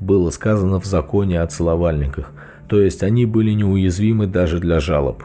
Было 0.00 0.30
сказано 0.30 0.80
в 0.80 0.84
законе 0.84 1.40
о 1.40 1.46
целовальниках, 1.46 2.32
то 2.68 2.80
есть 2.80 3.02
они 3.02 3.26
были 3.26 3.52
неуязвимы 3.52 4.26
даже 4.26 4.58
для 4.58 4.80
жалоб. 4.80 5.22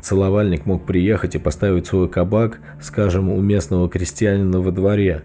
Целовальник 0.00 0.66
мог 0.66 0.84
приехать 0.84 1.36
и 1.36 1.38
поставить 1.38 1.86
свой 1.86 2.08
кабак, 2.08 2.58
скажем, 2.80 3.30
у 3.30 3.40
местного 3.40 3.88
крестьянина 3.88 4.60
во 4.60 4.72
дворе, 4.72 5.22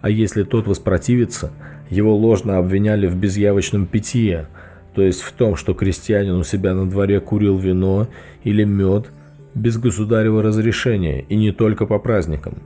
а 0.00 0.10
если 0.10 0.42
тот 0.42 0.66
воспротивится, 0.66 1.52
его 1.88 2.16
ложно 2.16 2.58
обвиняли 2.58 3.06
в 3.06 3.16
безъявочном 3.16 3.86
питье, 3.86 4.48
то 4.94 5.02
есть 5.02 5.22
в 5.22 5.32
том, 5.32 5.56
что 5.56 5.74
крестьянин 5.74 6.34
у 6.34 6.44
себя 6.44 6.74
на 6.74 6.88
дворе 6.88 7.20
курил 7.20 7.58
вино 7.58 8.08
или 8.44 8.64
мед 8.64 9.10
без 9.54 9.78
государева 9.78 10.42
разрешения 10.42 11.24
и 11.28 11.36
не 11.36 11.52
только 11.52 11.86
по 11.86 11.98
праздникам. 11.98 12.58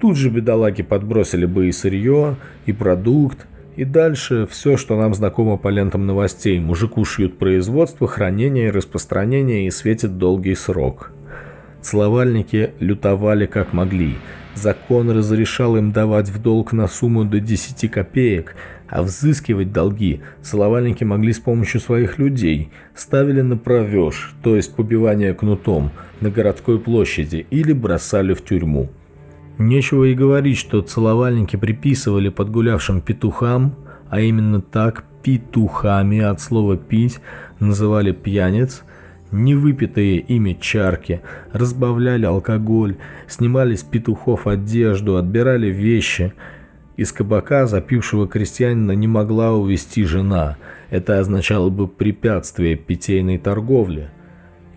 Тут 0.00 0.16
же 0.16 0.30
бедолаги 0.30 0.82
подбросили 0.82 1.46
бы 1.46 1.68
и 1.68 1.72
сырье, 1.72 2.36
и 2.66 2.72
продукт, 2.72 3.46
и 3.76 3.84
дальше 3.84 4.46
все, 4.50 4.76
что 4.76 4.96
нам 4.96 5.14
знакомо 5.14 5.56
по 5.56 5.68
лентам 5.68 6.06
новостей. 6.06 6.60
Мужику 6.60 7.04
шьют 7.04 7.38
производство, 7.38 8.06
хранение 8.06 8.68
и 8.68 8.70
распространение 8.70 9.66
и 9.66 9.70
светит 9.70 10.18
долгий 10.18 10.54
срок. 10.54 11.10
Целовальники 11.80 12.72
лютовали 12.80 13.46
как 13.46 13.72
могли. 13.72 14.14
Закон 14.54 15.10
разрешал 15.10 15.76
им 15.76 15.92
давать 15.92 16.28
в 16.28 16.40
долг 16.40 16.72
на 16.72 16.86
сумму 16.86 17.24
до 17.24 17.40
10 17.40 17.90
копеек, 17.90 18.54
а 18.94 19.02
взыскивать 19.02 19.72
долги 19.72 20.20
целовальники 20.40 21.02
могли 21.02 21.32
с 21.32 21.40
помощью 21.40 21.80
своих 21.80 22.18
людей. 22.18 22.70
Ставили 22.94 23.40
на 23.40 23.56
провеж, 23.56 24.32
то 24.40 24.54
есть 24.54 24.76
побивание 24.76 25.34
кнутом, 25.34 25.90
на 26.20 26.30
городской 26.30 26.78
площади 26.78 27.44
или 27.50 27.72
бросали 27.72 28.34
в 28.34 28.44
тюрьму. 28.44 28.88
Нечего 29.58 30.04
и 30.04 30.14
говорить, 30.14 30.58
что 30.58 30.80
целовальники 30.80 31.56
приписывали 31.56 32.28
подгулявшим 32.28 33.00
петухам, 33.00 33.74
а 34.10 34.20
именно 34.20 34.62
так 34.62 35.04
петухами 35.24 36.20
от 36.20 36.40
слова 36.40 36.76
«пить» 36.76 37.18
называли 37.58 38.12
пьяниц, 38.12 38.84
невыпитые 39.32 40.18
ими 40.18 40.56
чарки, 40.60 41.20
разбавляли 41.52 42.26
алкоголь, 42.26 42.94
снимали 43.26 43.74
с 43.74 43.82
петухов 43.82 44.46
одежду, 44.46 45.16
отбирали 45.16 45.66
вещи. 45.66 46.32
Из 46.96 47.10
кабака 47.10 47.66
запившего 47.66 48.28
крестьянина 48.28 48.92
не 48.92 49.08
могла 49.08 49.52
увести 49.52 50.04
жена. 50.04 50.56
Это 50.90 51.18
означало 51.18 51.68
бы 51.68 51.88
препятствие 51.88 52.76
питейной 52.76 53.38
торговле. 53.38 54.10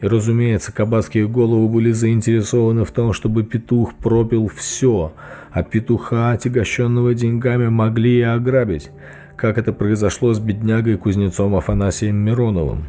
И, 0.02 0.08
разумеется, 0.08 0.72
кабацкие 0.72 1.28
головы 1.28 1.68
были 1.70 1.92
заинтересованы 1.92 2.86
в 2.86 2.92
том, 2.92 3.14
чтобы 3.14 3.44
петух 3.44 3.94
пропил 3.96 4.48
все, 4.48 5.14
а 5.52 5.64
петуха, 5.64 6.32
отягощенного 6.32 7.14
деньгами, 7.14 7.68
могли 7.68 8.20
и 8.20 8.22
ограбить, 8.22 8.90
как 9.36 9.60
это 9.60 9.72
произошло 9.72 10.34
с 10.34 10.40
беднягой 10.40 10.98
кузнецом 10.98 11.56
Афанасием 11.56 12.16
Мироновым. 12.16 12.86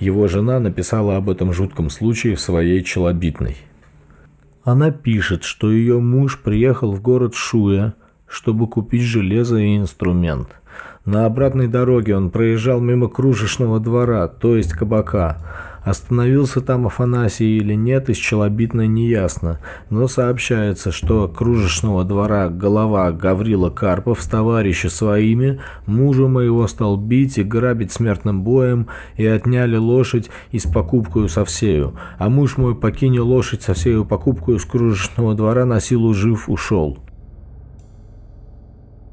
Его 0.00 0.26
жена 0.28 0.58
написала 0.58 1.16
об 1.16 1.28
этом 1.28 1.52
жутком 1.52 1.90
случае 1.90 2.34
в 2.36 2.40
своей 2.40 2.82
челобитной. 2.82 3.56
Она 4.64 4.90
пишет, 4.90 5.44
что 5.44 5.70
ее 5.70 6.00
муж 6.00 6.40
приехал 6.40 6.92
в 6.92 7.02
город 7.02 7.34
Шуя, 7.34 7.94
чтобы 8.30 8.68
купить 8.68 9.02
железо 9.02 9.56
и 9.58 9.76
инструмент. 9.76 10.48
На 11.04 11.26
обратной 11.26 11.66
дороге 11.66 12.16
он 12.16 12.30
проезжал 12.30 12.80
мимо 12.80 13.08
кружечного 13.08 13.80
двора, 13.80 14.28
то 14.28 14.56
есть 14.56 14.72
кабака, 14.72 15.38
Остановился 15.82 16.60
там 16.60 16.86
Афанасий 16.86 17.56
или 17.56 17.74
нет, 17.74 18.10
из 18.10 18.18
челобитной 18.18 18.86
неясно, 18.86 19.60
но 19.88 20.08
сообщается, 20.08 20.92
что 20.92 21.26
кружечного 21.26 22.04
двора 22.04 22.50
голова 22.50 23.10
Гаврила 23.12 23.70
Карпов 23.70 24.20
с 24.20 24.26
товарищи 24.26 24.88
своими 24.88 25.60
мужа 25.86 26.28
моего 26.28 26.66
стал 26.66 26.98
бить 26.98 27.38
и 27.38 27.42
грабить 27.42 27.92
смертным 27.92 28.42
боем 28.42 28.88
и 29.16 29.26
отняли 29.26 29.76
лошадь 29.76 30.28
и 30.50 30.58
с 30.58 30.64
покупкою 30.64 31.28
со 31.28 31.46
всею, 31.46 31.94
а 32.18 32.28
муж 32.28 32.58
мой 32.58 32.74
покинул 32.74 33.26
лошадь 33.26 33.62
со 33.62 33.72
всею 33.72 34.04
покупкою 34.04 34.58
с 34.58 34.64
кружечного 34.66 35.34
двора 35.34 35.64
на 35.64 35.80
силу 35.80 36.12
жив 36.12 36.50
ушел. 36.50 36.98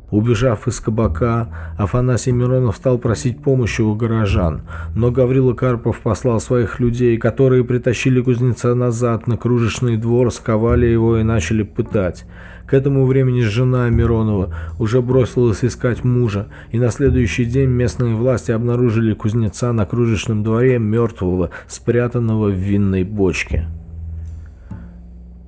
Убежав 0.10 0.70
из 0.70 0.80
кабака, 0.80 1.50
Афанасий 1.78 2.32
Миронов 2.32 2.78
стал 2.78 2.98
просить 2.98 3.44
помощи 3.44 3.82
у 3.82 3.94
горожан, 3.94 4.62
но 4.96 5.12
Гаврила 5.12 5.54
Карпов 5.54 6.00
послал 6.00 6.40
своих 6.40 6.80
людей, 6.80 7.18
которые 7.18 7.66
притащили 7.66 8.22
кузнеца 8.22 8.74
назад 8.74 9.28
на 9.28 9.36
кружечный 9.36 9.98
двор, 9.98 10.32
сковали 10.32 10.86
его 10.86 11.18
и 11.18 11.24
начали 11.24 11.64
пытать. 11.64 12.24
К 12.66 12.74
этому 12.74 13.06
времени 13.06 13.42
жена 13.42 13.90
Миронова 13.90 14.54
уже 14.80 15.02
бросилась 15.02 15.66
искать 15.66 16.06
мужа, 16.06 16.48
и 16.72 16.80
на 16.80 16.90
следующий 16.90 17.44
день 17.44 17.70
местные 17.70 18.16
власти 18.16 18.52
обнаружили 18.52 19.14
кузнеца 19.14 19.74
на 19.74 19.86
кружечном 19.86 20.42
дворе 20.42 20.80
мертвого, 20.80 21.50
спрятанного 21.68 22.48
в 22.48 22.56
винной 22.56 23.04
бочке. 23.04 23.68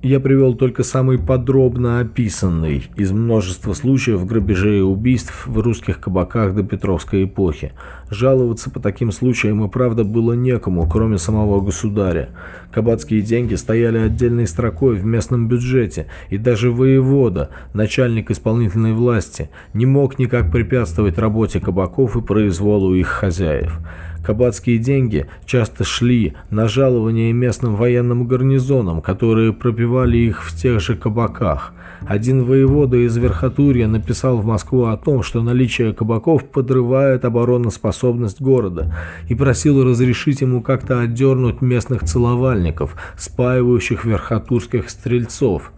Я 0.02 0.18
привел 0.18 0.54
только 0.54 0.82
самый 0.82 1.18
подробно 1.18 2.00
описанный 2.00 2.84
из 2.96 3.12
множества 3.12 3.74
случаев 3.74 4.24
грабежей 4.24 4.78
и 4.78 4.82
убийств 4.82 5.46
в 5.46 5.58
русских 5.60 6.00
кабаках 6.00 6.54
до 6.54 6.62
Петровской 6.62 7.24
эпохи. 7.24 7.72
Жаловаться 8.08 8.70
по 8.70 8.80
таким 8.80 9.12
случаям 9.12 9.62
и 9.62 9.68
правда 9.68 10.04
было 10.04 10.32
некому, 10.32 10.88
кроме 10.88 11.18
самого 11.18 11.60
государя. 11.60 12.30
Кабацкие 12.72 13.20
деньги 13.20 13.56
стояли 13.56 13.98
отдельной 13.98 14.46
строкой 14.46 14.96
в 14.96 15.04
местном 15.04 15.48
бюджете, 15.48 16.06
и 16.30 16.38
даже 16.38 16.70
воевода, 16.70 17.50
начальник 17.74 18.30
исполнительной 18.30 18.94
власти, 18.94 19.50
не 19.74 19.84
мог 19.84 20.18
никак 20.18 20.50
препятствовать 20.50 21.18
работе 21.18 21.60
кабаков 21.60 22.16
и 22.16 22.22
произволу 22.22 22.94
их 22.94 23.08
хозяев. 23.08 23.78
Кабацкие 24.24 24.78
деньги 24.78 25.26
часто 25.46 25.82
шли 25.82 26.34
на 26.50 26.68
жалование 26.68 27.32
местным 27.32 27.74
военным 27.74 28.26
гарнизонам, 28.26 29.00
которые 29.00 29.52
пропивали 29.52 29.89
их 30.18 30.44
в 30.44 30.56
тех 30.56 30.80
же 30.80 30.96
кабаках. 30.96 31.72
Один 32.06 32.44
воевода 32.44 32.96
из 32.96 33.16
Верхотурья 33.16 33.86
написал 33.86 34.38
в 34.38 34.44
Москву 34.44 34.84
о 34.84 34.96
том, 34.96 35.22
что 35.22 35.42
наличие 35.42 35.92
кабаков 35.92 36.44
подрывает 36.44 37.24
обороноспособность 37.24 38.40
города 38.40 38.94
и 39.28 39.34
просил 39.34 39.84
разрешить 39.84 40.40
ему 40.40 40.62
как-то 40.62 41.00
отдернуть 41.00 41.60
местных 41.60 42.04
целовальников, 42.04 42.96
спаивающих 43.18 44.04
верхотурских 44.04 44.88
стрельцов, 44.88 45.72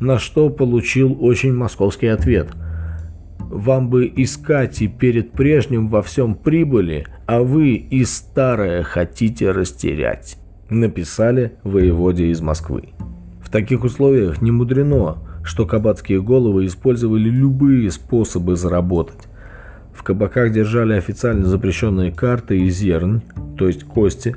на 0.00 0.18
что 0.18 0.48
получил 0.48 1.16
очень 1.20 1.54
московский 1.54 2.08
ответ– 2.08 2.48
вам 3.50 3.90
бы 3.90 4.12
искать 4.16 4.82
и 4.82 4.88
перед 4.88 5.32
прежним 5.32 5.88
во 5.88 6.02
всем 6.02 6.34
прибыли, 6.34 7.06
а 7.26 7.42
вы 7.42 7.74
и 7.74 8.04
старое 8.04 8.82
хотите 8.82 9.52
растерять», 9.52 10.36
написали 10.68 11.52
воеводе 11.62 12.26
из 12.26 12.40
Москвы. 12.40 12.88
В 13.46 13.48
таких 13.48 13.84
условиях 13.84 14.42
не 14.42 14.50
мудрено, 14.50 15.18
что 15.44 15.66
кабацкие 15.66 16.20
головы 16.20 16.66
использовали 16.66 17.28
любые 17.28 17.92
способы 17.92 18.56
заработать. 18.56 19.28
В 19.94 20.02
кабаках 20.02 20.52
держали 20.52 20.94
официально 20.94 21.46
запрещенные 21.46 22.10
карты 22.10 22.58
и 22.58 22.68
зернь, 22.68 23.20
то 23.56 23.68
есть 23.68 23.84
кости. 23.84 24.34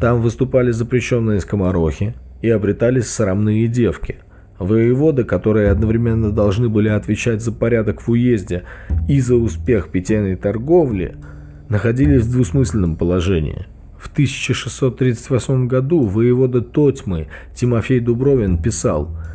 Там 0.00 0.22
выступали 0.22 0.70
запрещенные 0.70 1.40
скоморохи 1.40 2.14
и 2.40 2.48
обретались 2.50 3.08
срамные 3.08 3.66
девки. 3.66 4.18
Воеводы, 4.60 5.24
которые 5.24 5.72
одновременно 5.72 6.30
должны 6.30 6.68
были 6.68 6.90
отвечать 6.90 7.42
за 7.42 7.50
порядок 7.50 8.00
в 8.00 8.10
уезде 8.10 8.62
и 9.08 9.18
за 9.18 9.34
успех 9.34 9.88
питейной 9.88 10.36
торговли, 10.36 11.16
находились 11.68 12.22
в 12.22 12.30
двусмысленном 12.30 12.94
положении. 12.94 13.66
В 14.04 14.12
1638 14.12 15.66
году 15.66 16.02
воевода 16.04 16.60
Тотьмы 16.60 17.28
Тимофей 17.54 18.00
Дубровин 18.00 18.62
писал– 18.62 19.16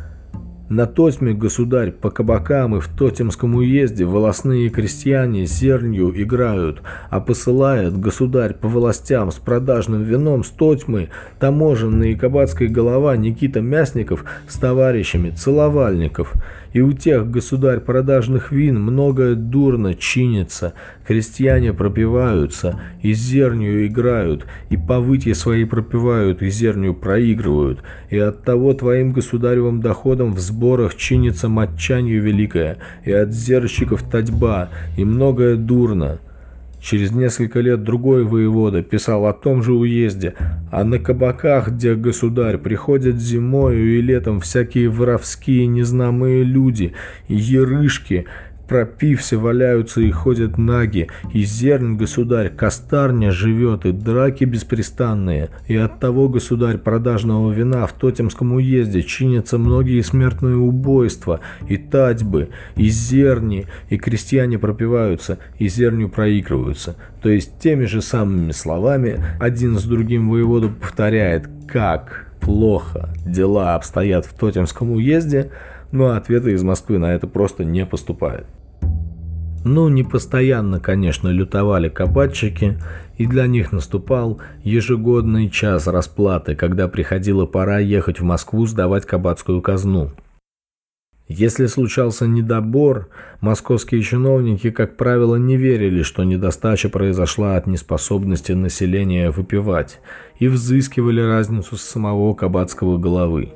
на 0.70 0.86
Тотьме, 0.86 1.32
государь, 1.32 1.90
по 1.90 2.10
кабакам 2.10 2.76
и 2.76 2.80
в 2.80 2.86
Тотемском 2.86 3.56
уезде 3.56 4.04
волосные 4.04 4.70
крестьяне 4.70 5.44
зернью 5.44 6.12
играют, 6.22 6.80
а 7.10 7.18
посылает 7.18 7.98
государь 7.98 8.54
по 8.54 8.68
властям 8.68 9.32
с 9.32 9.34
продажным 9.34 10.04
вином 10.04 10.44
с 10.44 10.50
Тотьмы 10.50 11.08
таможенный 11.40 12.14
кабацкой 12.14 12.68
голова 12.68 13.16
Никита 13.16 13.60
Мясников 13.60 14.24
с 14.46 14.58
товарищами 14.58 15.30
целовальников– 15.30 16.34
и 16.72 16.80
у 16.80 16.92
тех, 16.92 17.30
государь, 17.30 17.80
продажных 17.80 18.52
вин 18.52 18.80
многое 18.80 19.34
дурно 19.34 19.94
чинится, 19.94 20.74
крестьяне 21.06 21.72
пропиваются, 21.72 22.80
и 23.02 23.12
зерню 23.12 23.86
играют, 23.86 24.46
и 24.70 24.76
повытья 24.76 25.34
свои 25.34 25.64
пропивают, 25.64 26.42
и 26.42 26.50
зерню 26.50 26.94
проигрывают, 26.94 27.80
и 28.08 28.18
от 28.18 28.44
того 28.44 28.72
твоим 28.74 29.12
государевым 29.12 29.80
доходом 29.80 30.32
в 30.32 30.38
сборах 30.38 30.94
чинится 30.96 31.48
матчанью 31.48 32.22
великое, 32.22 32.78
и 33.04 33.12
от 33.12 33.32
зерщиков 33.32 34.02
татьба, 34.02 34.70
и 34.96 35.04
многое 35.04 35.56
дурно». 35.56 36.18
Через 36.80 37.12
несколько 37.12 37.60
лет 37.60 37.82
другой 37.82 38.24
воевода 38.24 38.82
писал 38.82 39.26
о 39.26 39.34
том 39.34 39.62
же 39.62 39.74
уезде, 39.74 40.34
а 40.72 40.82
на 40.82 40.98
кабаках, 40.98 41.68
где 41.68 41.94
государь, 41.94 42.56
приходят 42.56 43.16
зимою 43.16 43.98
и 43.98 44.00
летом 44.00 44.40
всякие 44.40 44.88
воровские 44.88 45.66
незнамые 45.66 46.42
люди, 46.42 46.94
ерышки, 47.28 48.26
пропився, 48.70 49.36
валяются 49.36 50.00
и 50.00 50.12
ходят 50.12 50.56
наги, 50.56 51.08
и 51.32 51.42
зерн, 51.42 51.96
государь, 51.96 52.50
костарня 52.50 53.32
живет, 53.32 53.84
и 53.84 53.90
драки 53.90 54.44
беспрестанные, 54.44 55.50
и 55.66 55.74
от 55.74 55.98
того, 55.98 56.28
государь, 56.28 56.78
продажного 56.78 57.50
вина 57.50 57.84
в 57.88 57.92
Тотемском 57.94 58.52
уезде 58.52 59.02
чинятся 59.02 59.58
многие 59.58 60.02
смертные 60.02 60.54
убойства, 60.54 61.40
и 61.68 61.78
татьбы, 61.78 62.50
и 62.76 62.88
зерни, 62.90 63.66
и 63.88 63.98
крестьяне 63.98 64.56
пропиваются, 64.56 65.38
и 65.58 65.66
зерню 65.66 66.08
проигрываются. 66.08 66.94
То 67.22 67.28
есть 67.28 67.58
теми 67.58 67.86
же 67.86 68.00
самыми 68.00 68.52
словами 68.52 69.20
один 69.40 69.80
с 69.80 69.84
другим 69.84 70.30
воевода 70.30 70.68
повторяет, 70.68 71.48
как 71.66 72.28
плохо 72.40 73.10
дела 73.26 73.74
обстоят 73.74 74.26
в 74.26 74.32
Тотемском 74.32 74.92
уезде, 74.92 75.50
но 75.90 76.10
ответа 76.10 76.50
из 76.50 76.62
Москвы 76.62 76.98
на 76.98 77.12
это 77.12 77.26
просто 77.26 77.64
не 77.64 77.84
поступает. 77.84 78.46
Ну, 79.64 79.88
не 79.90 80.02
постоянно, 80.02 80.80
конечно, 80.80 81.28
лютовали 81.28 81.90
кабачики, 81.90 82.78
и 83.18 83.26
для 83.26 83.46
них 83.46 83.72
наступал 83.72 84.40
ежегодный 84.64 85.50
час 85.50 85.86
расплаты, 85.86 86.54
когда 86.56 86.88
приходила 86.88 87.44
пора 87.44 87.78
ехать 87.78 88.20
в 88.20 88.24
Москву 88.24 88.64
сдавать 88.66 89.04
кабацкую 89.04 89.60
казну. 89.60 90.12
Если 91.28 91.66
случался 91.66 92.26
недобор, 92.26 93.08
московские 93.40 94.02
чиновники, 94.02 94.70
как 94.70 94.96
правило, 94.96 95.36
не 95.36 95.56
верили, 95.56 96.02
что 96.02 96.24
недостача 96.24 96.88
произошла 96.88 97.56
от 97.56 97.68
неспособности 97.68 98.50
населения 98.52 99.30
выпивать, 99.30 100.00
и 100.40 100.48
взыскивали 100.48 101.20
разницу 101.20 101.76
с 101.76 101.82
самого 101.82 102.34
кабацкого 102.34 102.98
головы. 102.98 103.52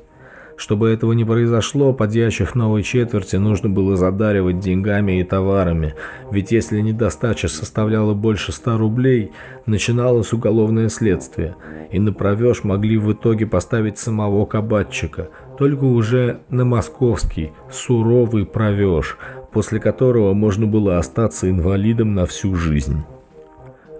Чтобы 0.57 0.89
этого 0.89 1.11
не 1.11 1.25
произошло, 1.25 1.93
подъящих 1.93 2.55
новой 2.55 2.81
четверти 2.81 3.35
нужно 3.35 3.69
было 3.69 3.97
задаривать 3.97 4.59
деньгами 4.59 5.19
и 5.19 5.23
товарами, 5.23 5.95
ведь 6.31 6.51
если 6.51 6.79
недостача 6.79 7.49
составляла 7.49 8.13
больше 8.13 8.53
100 8.53 8.77
рублей, 8.77 9.31
начиналось 9.65 10.31
уголовное 10.31 10.87
следствие, 10.87 11.55
и 11.91 11.99
на 11.99 12.13
провеж 12.13 12.63
могли 12.63 12.97
в 12.97 13.11
итоге 13.11 13.45
поставить 13.45 13.97
самого 13.97 14.45
кабатчика, 14.45 15.29
только 15.57 15.83
уже 15.83 16.39
на 16.49 16.63
московский, 16.63 17.51
суровый 17.69 18.45
провеж, 18.45 19.17
после 19.51 19.81
которого 19.81 20.33
можно 20.33 20.67
было 20.67 20.97
остаться 20.97 21.49
инвалидом 21.49 22.15
на 22.15 22.25
всю 22.25 22.55
жизнь. 22.55 23.03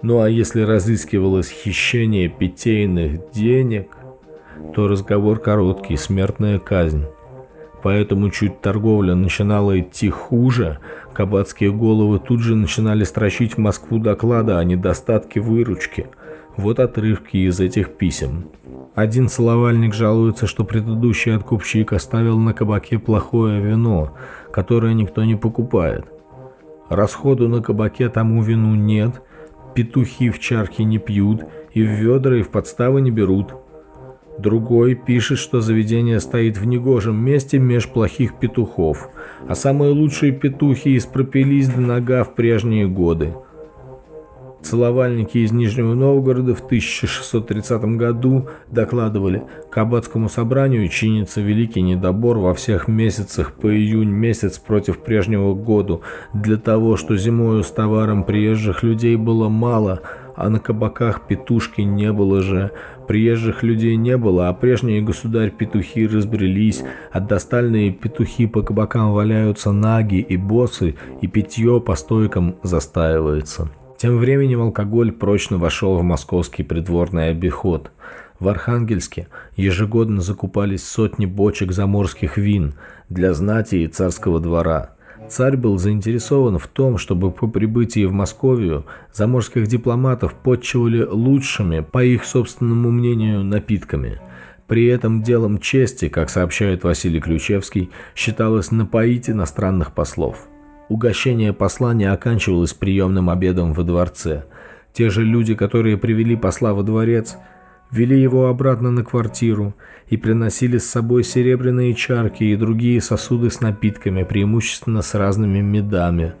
Ну 0.02 0.20
а 0.20 0.30
если 0.30 0.62
разыскивалось 0.62 1.50
хищение 1.50 2.28
питейных 2.30 3.30
денег– 3.32 3.88
то 4.74 4.88
разговор 4.88 5.38
короткий, 5.38 5.96
смертная 5.96 6.58
казнь. 6.58 7.04
Поэтому 7.82 8.30
чуть 8.30 8.60
торговля 8.60 9.14
начинала 9.14 9.78
идти 9.78 10.10
хуже, 10.10 10.78
кабацкие 11.12 11.72
головы 11.72 12.18
тут 12.18 12.40
же 12.40 12.56
начинали 12.56 13.04
строчить 13.04 13.54
в 13.54 13.58
Москву 13.58 13.98
доклады 13.98 14.52
о 14.52 14.64
недостатке 14.64 15.40
выручки. 15.40 16.08
Вот 16.56 16.80
отрывки 16.80 17.36
из 17.36 17.60
этих 17.60 17.94
писем. 17.96 18.46
Один 18.94 19.28
целовальник 19.28 19.94
жалуется, 19.94 20.46
что 20.46 20.64
предыдущий 20.64 21.36
откупщик 21.36 21.92
оставил 21.92 22.38
на 22.38 22.54
кабаке 22.54 22.98
плохое 22.98 23.60
вино, 23.60 24.14
которое 24.50 24.94
никто 24.94 25.22
не 25.24 25.36
покупает. 25.36 26.06
Расходу 26.88 27.48
на 27.48 27.62
кабаке 27.62 28.08
тому 28.08 28.42
вину 28.42 28.74
нет, 28.74 29.22
петухи 29.74 30.30
в 30.30 30.38
чарке 30.38 30.84
не 30.84 30.98
пьют 30.98 31.42
и 31.72 31.82
в 31.82 31.90
ведра 31.90 32.36
и 32.36 32.42
в 32.42 32.48
подставы 32.48 33.00
не 33.00 33.10
берут. 33.10 33.54
Другой 34.38 34.94
пишет, 34.94 35.38
что 35.38 35.60
заведение 35.60 36.20
стоит 36.20 36.58
в 36.58 36.66
негожем 36.66 37.16
месте 37.16 37.58
меж 37.58 37.88
плохих 37.88 38.38
петухов, 38.38 39.08
а 39.48 39.54
самые 39.54 39.92
лучшие 39.92 40.32
петухи 40.32 40.96
испропились 40.96 41.68
до 41.68 41.80
нога 41.80 42.22
в 42.22 42.34
прежние 42.34 42.86
годы. 42.86 43.34
Целовальники 44.66 45.38
из 45.38 45.52
Нижнего 45.52 45.94
Новгорода 45.94 46.54
в 46.54 46.60
1630 46.60 47.96
году 47.96 48.48
докладывали, 48.68 49.44
к 49.70 49.78
аббатскому 49.78 50.28
собранию 50.28 50.88
чинится 50.88 51.40
великий 51.40 51.82
недобор 51.82 52.38
во 52.38 52.52
всех 52.52 52.88
месяцах 52.88 53.52
по 53.52 53.72
июнь 53.72 54.10
месяц 54.10 54.58
против 54.58 54.98
прежнего 54.98 55.54
года, 55.54 56.00
для 56.34 56.56
того, 56.56 56.96
что 56.96 57.16
зимою 57.16 57.62
с 57.62 57.70
товаром 57.70 58.24
приезжих 58.24 58.82
людей 58.82 59.14
было 59.14 59.48
мало, 59.48 60.02
а 60.36 60.50
на 60.50 60.60
кабаках 60.60 61.22
петушки 61.26 61.80
не 61.80 62.12
было 62.12 62.42
же. 62.42 62.70
Приезжих 63.08 63.62
людей 63.62 63.96
не 63.96 64.16
было, 64.16 64.48
а 64.48 64.52
прежние 64.52 65.00
государь-петухи 65.00 66.06
разбрелись, 66.06 66.84
а 67.10 67.20
достальные 67.20 67.92
петухи 67.92 68.46
по 68.46 68.62
кабакам 68.62 69.12
валяются 69.12 69.72
наги 69.72 70.16
и 70.16 70.36
босы, 70.36 70.94
и 71.22 71.26
питье 71.26 71.80
по 71.80 71.94
стойкам 71.94 72.56
застаивается. 72.62 73.70
Тем 73.96 74.18
временем 74.18 74.60
алкоголь 74.60 75.10
прочно 75.10 75.56
вошел 75.56 75.96
в 75.96 76.02
московский 76.02 76.62
придворный 76.62 77.30
обиход. 77.30 77.90
В 78.38 78.48
Архангельске 78.48 79.28
ежегодно 79.56 80.20
закупались 80.20 80.86
сотни 80.86 81.24
бочек 81.24 81.72
заморских 81.72 82.36
вин 82.36 82.74
для 83.08 83.32
знати 83.32 83.76
и 83.76 83.86
царского 83.86 84.40
двора. 84.40 84.95
Царь 85.28 85.56
был 85.56 85.78
заинтересован 85.78 86.58
в 86.58 86.66
том, 86.66 86.98
чтобы 86.98 87.30
по 87.30 87.46
прибытии 87.46 88.04
в 88.04 88.12
Московию 88.12 88.86
заморских 89.12 89.66
дипломатов 89.66 90.34
подчивали 90.34 91.02
лучшими, 91.02 91.80
по 91.80 92.04
их 92.04 92.24
собственному 92.24 92.90
мнению, 92.90 93.44
напитками. 93.44 94.20
При 94.66 94.86
этом 94.86 95.22
делом 95.22 95.58
чести, 95.58 96.08
как 96.08 96.30
сообщает 96.30 96.84
Василий 96.84 97.20
Ключевский, 97.20 97.90
считалось 98.14 98.70
напоить 98.70 99.28
иностранных 99.30 99.92
послов– 99.92 100.48
Угощение 100.88 101.52
посла 101.52 101.94
не 101.94 102.04
оканчивалось 102.04 102.72
приемным 102.72 103.28
обедом 103.28 103.72
во 103.72 103.82
дворце. 103.82 104.44
Те 104.92 105.10
же 105.10 105.24
люди, 105.24 105.54
которые 105.54 105.96
привели 105.96 106.36
посла 106.36 106.74
во 106.74 106.82
дворец, 106.84 107.36
вели 107.90 108.20
его 108.20 108.48
обратно 108.48 108.90
на 108.90 109.04
квартиру 109.04 109.74
и 110.08 110.16
приносили 110.16 110.78
с 110.78 110.88
собой 110.88 111.24
серебряные 111.24 111.94
чарки 111.94 112.44
и 112.44 112.56
другие 112.56 113.00
сосуды 113.00 113.50
с 113.50 113.60
напитками, 113.60 114.22
преимущественно 114.22 115.02
с 115.02 115.14
разными 115.14 115.60
медами. 115.60 116.34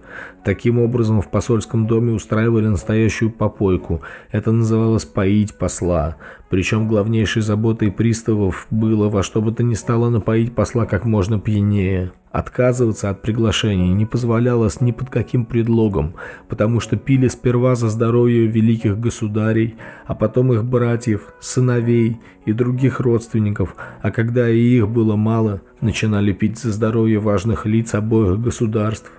Таким 0.44 0.78
образом, 0.78 1.20
в 1.20 1.30
посольском 1.30 1.86
доме 1.86 2.12
устраивали 2.12 2.68
настоящую 2.68 3.32
попойку. 3.32 4.02
Это 4.30 4.52
называлось 4.52 5.04
«поить 5.04 5.58
посла». 5.58 6.16
Причем 6.48 6.86
главнейшей 6.86 7.42
заботой 7.42 7.90
приставов 7.90 8.66
было 8.70 9.08
во 9.08 9.22
что 9.22 9.42
бы 9.42 9.52
то 9.52 9.62
ни 9.62 9.74
стало 9.74 10.10
напоить 10.10 10.54
посла 10.54 10.86
как 10.86 11.04
можно 11.04 11.40
пьянее. 11.40 12.12
Отказываться 12.30 13.08
от 13.10 13.22
приглашений 13.22 13.94
не 13.94 14.04
позволялось 14.04 14.80
ни 14.80 14.92
под 14.92 15.08
каким 15.08 15.46
предлогом, 15.46 16.14
потому 16.48 16.80
что 16.80 16.96
пили 16.96 17.28
сперва 17.28 17.74
за 17.74 17.88
здоровье 17.88 18.46
великих 18.46 19.00
государей, 19.00 19.76
а 20.06 20.14
потом 20.14 20.52
их 20.52 20.62
братьев, 20.62 21.32
сыновей 21.40 22.20
и 22.44 22.52
других 22.52 23.00
родственников, 23.00 23.74
а 24.02 24.10
когда 24.10 24.48
и 24.50 24.58
их 24.58 24.88
было 24.88 25.16
мало, 25.16 25.62
начинали 25.80 26.32
пить 26.32 26.58
за 26.58 26.72
здоровье 26.72 27.18
важных 27.18 27.64
лиц 27.64 27.94
обоих 27.94 28.38
государств. 28.38 29.10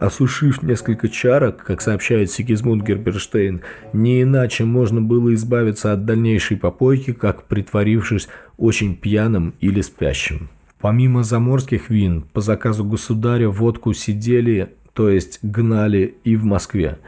Осушив 0.00 0.62
несколько 0.62 1.08
чарок, 1.08 1.64
как 1.64 1.80
сообщает 1.80 2.30
Сигизмунд 2.30 2.84
Герберштейн, 2.84 3.62
не 3.92 4.22
иначе 4.22 4.64
можно 4.64 5.00
было 5.02 5.34
избавиться 5.34 5.92
от 5.92 6.04
дальнейшей 6.04 6.56
попойки, 6.56 7.12
как 7.12 7.44
притворившись 7.44 8.28
очень 8.56 8.94
пьяным 8.94 9.54
или 9.60 9.80
спящим. 9.80 10.50
Помимо 10.80 11.24
заморских 11.24 11.90
вин, 11.90 12.22
по 12.22 12.40
заказу 12.40 12.84
государя 12.84 13.48
водку 13.48 13.92
сидели, 13.92 14.72
то 14.92 15.08
есть 15.08 15.40
гнали 15.42 16.14
и 16.22 16.36
в 16.36 16.44
Москве. 16.44 16.98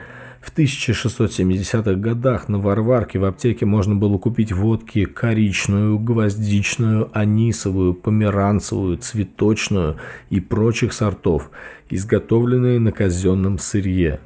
В 0.41 0.57
1670-х 0.57 1.95
годах 1.95 2.49
на 2.49 2.59
Варварке 2.59 3.19
в 3.19 3.25
аптеке 3.27 3.67
можно 3.67 3.95
было 3.95 4.17
купить 4.17 4.53
водки 4.53 5.05
коричную, 5.05 5.99
гвоздичную, 5.99 7.11
анисовую, 7.13 7.93
померанцевую, 7.93 8.97
цветочную 8.97 9.99
и 10.31 10.41
прочих 10.41 10.95
сортов, 10.95 11.51
изготовленные 11.91 12.81
на 12.81 12.91
казенном 12.91 13.59
сырье. 13.59 14.21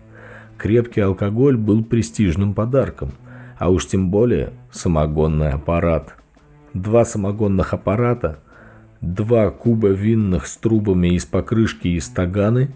Крепкий 0.57 1.01
алкоголь 1.01 1.57
был 1.57 1.85
престижным 1.85 2.55
подарком, 2.55 3.13
а 3.59 3.71
уж 3.71 3.87
тем 3.87 4.11
более 4.11 4.53
самогонный 4.71 5.51
аппарат. 5.51 6.15
Два 6.75 7.05
самогонных 7.05 7.75
аппарата 7.75 8.39
два 9.05 9.51
куба 9.51 9.89
винных 9.89 10.47
с 10.47 10.57
трубами 10.57 11.15
из 11.15 11.27
покрышки 11.27 11.89
и 11.89 12.01
стаганы 12.01 12.71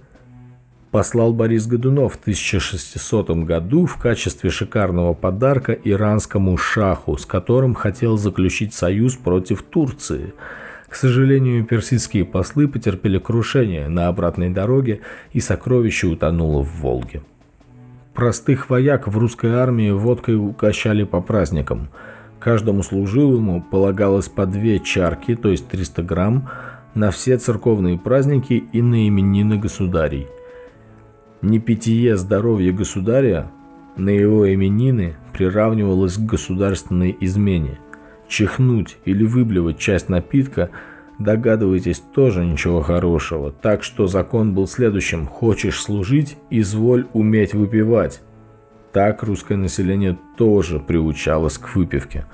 послал 0.91 1.33
Борис 1.33 1.67
Годунов 1.67 2.15
в 2.15 2.21
1600 2.21 3.31
году 3.45 3.87
в 3.87 3.97
качестве 3.97 4.51
шикарного 4.51 5.15
подарка 5.15 5.73
иранскому 5.73 6.57
шаху, 6.57 7.17
с 7.17 7.27
которым 7.27 7.75
хотел 7.75 8.17
заключить 8.17 8.75
союз 8.75 9.17
против 9.17 9.63
Турции. 9.63 10.33
К 10.89 10.95
сожалению, 10.95 11.65
персидские 11.65 12.25
послы 12.25 12.67
потерпели 12.69 13.19
крушение 13.19 13.89
на 13.89 14.09
обратной 14.09 14.51
дороге, 14.51 15.01
и 15.33 15.41
сокровище 15.41 16.07
утонуло 16.07 16.63
в 16.63 16.81
Волге. 16.81 17.23
Простых 18.15 18.71
вояк 18.71 19.07
в 19.07 19.17
русской 19.17 19.53
армии 19.53 19.91
водкой 19.91 20.37
угощали 20.37 21.05
по 21.05 21.21
праздникам– 21.21 21.89
Каждому 22.39 22.83
служилому 22.83 23.63
полагалось 23.63 24.29
по 24.29 24.47
две 24.47 24.79
чарки, 24.79 25.35
то 25.35 25.49
есть 25.49 25.69
300 25.69 26.03
грамм, 26.03 26.49
на 26.95 27.11
все 27.11 27.37
церковные 27.37 27.99
праздники 27.99 28.65
и 28.73 28.81
на 28.81 29.09
именины 29.09 29.59
государей. 29.59 30.29
Не 31.41 31.61
питье 31.61 32.17
здоровья 32.17 32.73
государя 32.73 33.51
на 33.97 34.11
его 34.11 34.53
именины 34.53 35.15
приравнивалось 35.33 36.17
к 36.17 36.27
государственной 36.27 37.17
измене. 37.21 37.79
Чихнуть 38.27 38.99
или 39.05 39.25
выблевать 39.25 39.79
часть 39.79 40.09
напитка, 40.09 40.71
догадываетесь, 41.21 42.03
тоже 42.13 42.45
ничего 42.45 42.83
хорошего. 42.83 43.53
Так 43.53 43.85
что 43.85 44.09
закон 44.09 44.53
был 44.53 44.67
следующим. 44.67 45.27
Хочешь 45.27 45.81
служить, 45.81 46.37
изволь 46.51 47.07
уметь 47.13 47.55
выпивать. 47.55 48.21
Так 48.93 49.23
русское 49.23 49.57
население 49.57 50.19
тоже 50.37 50.81
приучалось 50.81 51.57
к 51.57 51.77
выпивке. 51.77 52.27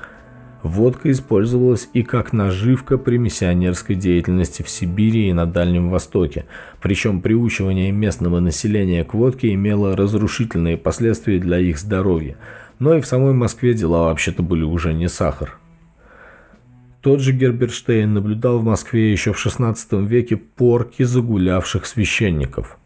Водка 0.65 1.11
использовалась 1.11 1.91
и 1.93 2.03
как 2.03 2.33
наживка 2.33 2.97
при 2.97 3.19
миссионерской 3.19 3.97
деятельности 3.97 4.63
в 4.63 4.71
Сибири 4.71 5.29
и 5.29 5.33
на 5.35 5.45
Дальнем 5.45 5.91
Востоке, 5.91 6.47
причем 6.81 7.21
приучивание 7.21 7.93
местного 7.93 8.41
населения 8.41 9.05
к 9.05 9.13
водке 9.13 9.53
имело 9.53 9.95
разрушительные 9.95 10.79
последствия 10.79 11.39
для 11.39 11.59
их 11.59 11.79
здоровья, 11.79 12.39
но 12.79 12.97
и 12.97 13.03
в 13.03 13.07
самой 13.07 13.35
Москве 13.35 13.75
дела 13.75 14.05
вообще-то 14.05 14.43
были 14.43 14.63
уже 14.63 14.95
не 14.95 15.11
сахар. 15.11 15.59
Тот 17.03 17.21
же 17.21 17.35
Герберштейн 17.35 18.15
наблюдал 18.15 18.61
в 18.61 18.65
Москве 18.65 19.13
еще 19.13 19.35
в 19.35 19.47
XVI 19.47 19.77
веке 20.07 20.39
порки 20.39 21.03
загулявших 21.03 21.85
священников– 21.85 22.79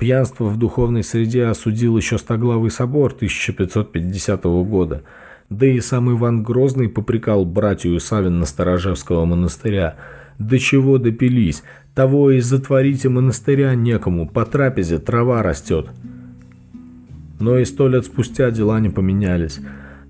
Пьянство 0.00 0.46
в 0.46 0.56
духовной 0.56 1.04
среде 1.04 1.44
осудил 1.44 1.94
еще 1.98 2.16
Стоглавый 2.16 2.70
собор 2.70 3.12
1550 3.12 4.44
года, 4.44 5.02
да 5.50 5.66
и 5.66 5.80
сам 5.80 6.10
Иван 6.12 6.44
Грозный 6.44 6.88
попрекал 6.88 7.44
братью 7.44 7.98
Савина 7.98 8.46
Сторожевского 8.46 9.24
монастыря. 9.24 9.96
«До 10.38 10.58
чего 10.58 10.96
допились? 10.96 11.64
Того 11.94 12.30
и 12.30 12.40
затворите 12.40 13.08
монастыря 13.08 13.74
некому, 13.74 14.28
по 14.28 14.46
трапезе 14.46 14.98
трава 14.98 15.42
растет». 15.42 15.88
Но 17.40 17.58
и 17.58 17.64
сто 17.64 17.88
лет 17.88 18.06
спустя 18.06 18.50
дела 18.50 18.80
не 18.80 18.90
поменялись. 18.90 19.60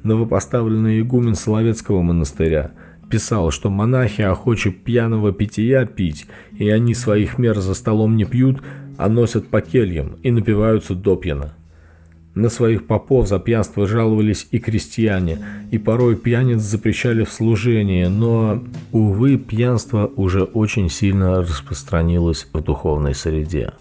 Новопоставленный 0.02 1.00
игумен 1.00 1.34
Соловецкого 1.34 2.02
монастыря 2.02 2.72
писал, 3.08 3.50
что 3.50 3.70
монахи 3.70 4.22
охочи 4.22 4.70
пьяного 4.70 5.32
питья 5.32 5.86
пить, 5.86 6.26
и 6.56 6.68
они 6.68 6.94
своих 6.94 7.38
мер 7.38 7.58
за 7.60 7.74
столом 7.74 8.16
не 8.16 8.24
пьют, 8.24 8.62
а 8.98 9.08
носят 9.08 9.48
по 9.48 9.60
кельям 9.60 10.16
и 10.22 10.30
напиваются 10.30 10.94
допьяно. 10.94 11.54
На 12.34 12.48
своих 12.48 12.86
попов 12.86 13.26
за 13.26 13.40
пьянство 13.40 13.88
жаловались 13.88 14.46
и 14.52 14.60
крестьяне, 14.60 15.38
и 15.72 15.78
порой 15.78 16.14
пьяниц 16.14 16.60
запрещали 16.60 17.24
в 17.24 17.32
служении, 17.32 18.04
но, 18.04 18.62
увы, 18.92 19.36
пьянство 19.36 20.10
уже 20.14 20.44
очень 20.44 20.88
сильно 20.90 21.42
распространилось 21.42 22.46
в 22.52 22.60
духовной 22.62 23.16
среде. 23.16 23.72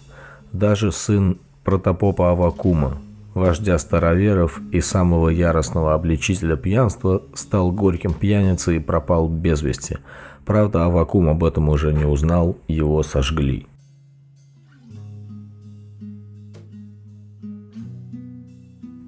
Даже 0.51 0.91
сын 0.91 1.37
протопопа 1.63 2.31
Авакума, 2.31 2.97
вождя 3.35 3.77
староверов 3.77 4.59
и 4.71 4.81
самого 4.81 5.29
яростного 5.29 5.93
обличителя 5.93 6.55
пьянства, 6.55 7.21
стал 7.35 7.71
горьким 7.71 8.13
пьяницей 8.13 8.77
и 8.77 8.79
пропал 8.79 9.29
без 9.29 9.61
вести. 9.61 9.97
Правда, 10.43 10.85
Авакум 10.85 11.29
об 11.29 11.43
этом 11.43 11.69
уже 11.69 11.93
не 11.93 12.05
узнал, 12.05 12.57
его 12.67 13.03
сожгли. 13.03 13.67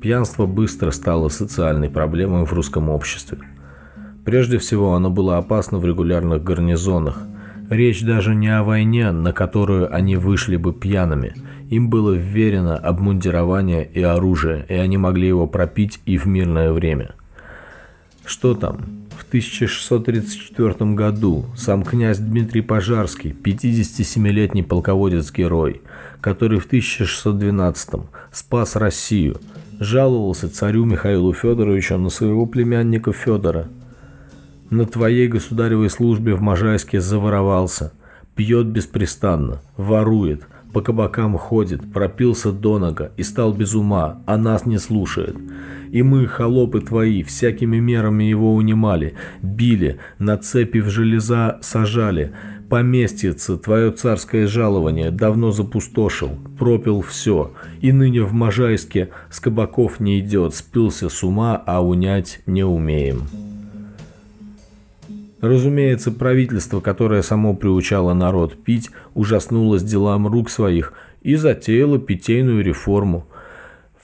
Пьянство 0.01 0.47
быстро 0.47 0.89
стало 0.89 1.29
социальной 1.29 1.87
проблемой 1.87 2.43
в 2.45 2.53
русском 2.53 2.89
обществе. 2.89 3.37
Прежде 4.25 4.57
всего, 4.57 4.95
оно 4.95 5.11
было 5.11 5.37
опасно 5.37 5.77
в 5.77 5.85
регулярных 5.85 6.43
гарнизонах. 6.43 7.19
Речь 7.69 8.01
даже 8.01 8.33
не 8.33 8.47
о 8.47 8.63
войне, 8.63 9.11
на 9.11 9.31
которую 9.31 9.93
они 9.93 10.15
вышли 10.15 10.55
бы 10.55 10.73
пьяными. 10.73 11.35
Им 11.69 11.91
было 11.91 12.13
вверено 12.13 12.77
обмундирование 12.77 13.87
и 13.87 14.01
оружие, 14.01 14.65
и 14.67 14.73
они 14.73 14.97
могли 14.97 15.27
его 15.27 15.45
пропить 15.45 16.01
и 16.07 16.17
в 16.17 16.25
мирное 16.25 16.73
время. 16.73 17.13
Что 18.25 18.55
там? 18.55 18.79
В 19.15 19.27
1634 19.27 20.93
году 20.95 21.45
сам 21.55 21.83
князь 21.83 22.17
Дмитрий 22.17 22.61
Пожарский, 22.61 23.31
57-летний 23.31 24.63
полководец-герой, 24.63 25.83
который 26.21 26.59
в 26.59 26.65
1612 26.65 28.01
спас 28.31 28.75
Россию, 28.75 29.39
жаловался 29.81 30.49
царю 30.49 30.85
Михаилу 30.85 31.33
Федоровичу 31.33 31.97
на 31.97 32.09
своего 32.09 32.45
племянника 32.45 33.11
Федора– 33.11 33.67
на 34.71 34.85
твоей 34.85 35.27
государевой 35.27 35.89
службе 35.89 36.33
в 36.33 36.41
Можайске 36.41 37.01
заворовался, 37.01 37.91
пьет 38.37 38.67
беспрестанно, 38.67 39.59
ворует, 39.75 40.47
по 40.71 40.79
кабакам 40.79 41.37
ходит, 41.37 41.91
пропился 41.91 42.53
до 42.53 42.79
нога 42.79 43.11
и 43.17 43.23
стал 43.23 43.51
без 43.51 43.75
ума, 43.75 44.21
а 44.25 44.37
нас 44.37 44.65
не 44.65 44.77
слушает. 44.77 45.35
И 45.91 46.01
мы, 46.03 46.25
холопы 46.25 46.79
твои, 46.79 47.21
всякими 47.21 47.79
мерами 47.79 48.23
его 48.23 48.55
унимали, 48.55 49.15
били, 49.41 49.99
на 50.19 50.37
цепи 50.37 50.77
в 50.77 50.87
железа 50.87 51.59
сажали, 51.61 52.31
поместится 52.71 53.57
твое 53.57 53.91
царское 53.91 54.47
жалование 54.47 55.11
давно 55.11 55.51
запустошил, 55.51 56.29
пропил 56.57 57.01
все, 57.01 57.51
и 57.81 57.91
ныне 57.91 58.23
в 58.23 58.31
Можайске 58.31 59.09
с 59.29 59.41
кабаков 59.41 59.99
не 59.99 60.21
идет, 60.21 60.55
спился 60.55 61.09
с 61.09 61.21
ума, 61.21 61.61
а 61.65 61.85
унять 61.85 62.39
не 62.45 62.63
умеем». 62.63 63.23
Разумеется, 65.41 66.11
правительство, 66.11 66.79
которое 66.79 67.23
само 67.23 67.55
приучало 67.55 68.13
народ 68.13 68.55
пить, 68.63 68.89
ужаснулось 69.15 69.83
делам 69.83 70.27
рук 70.27 70.49
своих 70.49 70.93
и 71.23 71.35
затеяло 71.35 71.99
питейную 71.99 72.63
реформу. 72.63 73.25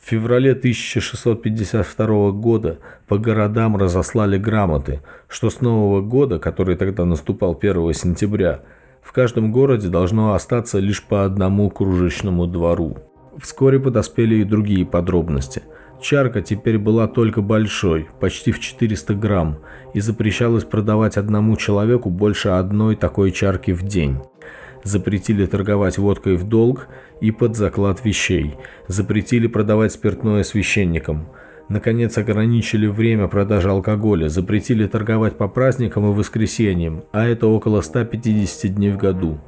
В 0.08 0.10
феврале 0.10 0.52
1652 0.52 2.32
года 2.32 2.78
по 3.10 3.18
городам 3.18 3.76
разослали 3.76 4.38
грамоты, 4.38 5.02
что 5.28 5.50
с 5.50 5.60
Нового 5.60 6.00
года, 6.00 6.40
который 6.40 6.78
тогда 6.78 7.04
наступал 7.04 7.60
1 7.62 7.94
сентября, 7.94 8.62
в 9.02 9.12
каждом 9.12 9.52
городе 9.52 9.90
должно 9.90 10.34
остаться 10.34 10.80
лишь 10.80 11.04
по 11.04 11.26
одному 11.26 11.70
кружечному 11.70 12.48
двору. 12.48 13.00
Вскоре 13.38 13.82
подоспели 13.82 14.36
и 14.36 14.46
другие 14.46 14.86
подробности– 14.86 15.64
Чарка 16.00 16.42
теперь 16.42 16.78
была 16.78 17.08
только 17.08 17.42
большой, 17.42 18.08
почти 18.20 18.52
в 18.52 18.60
400 18.60 19.16
грамм, 19.16 19.58
и 19.94 20.00
запрещалось 20.00 20.64
продавать 20.64 21.18
одному 21.18 21.58
человеку 21.58 22.10
больше 22.10 22.50
одной 22.50 22.96
такой 22.96 23.32
чарки 23.32 23.72
в 23.72 23.84
день. 23.84 24.20
Запретили 24.84 25.46
торговать 25.46 25.98
водкой 25.98 26.36
в 26.36 26.44
долг 26.44 26.88
и 27.22 27.32
под 27.32 27.56
заклад 27.56 28.04
вещей. 28.06 28.56
Запретили 28.88 29.48
продавать 29.48 29.92
спиртное 29.92 30.44
священникам. 30.44 31.28
Наконец 31.70 32.18
ограничили 32.18 32.88
время 32.88 33.28
продажи 33.28 33.70
алкоголя, 33.70 34.30
запретили 34.30 34.88
торговать 34.88 35.38
по 35.38 35.50
праздникам 35.50 36.10
и 36.10 36.16
воскресеньям, 36.16 37.04
а 37.12 37.28
это 37.28 37.48
около 37.48 37.82
150 37.82 38.74
дней 38.74 38.92
в 38.92 38.98
году. 38.98 39.40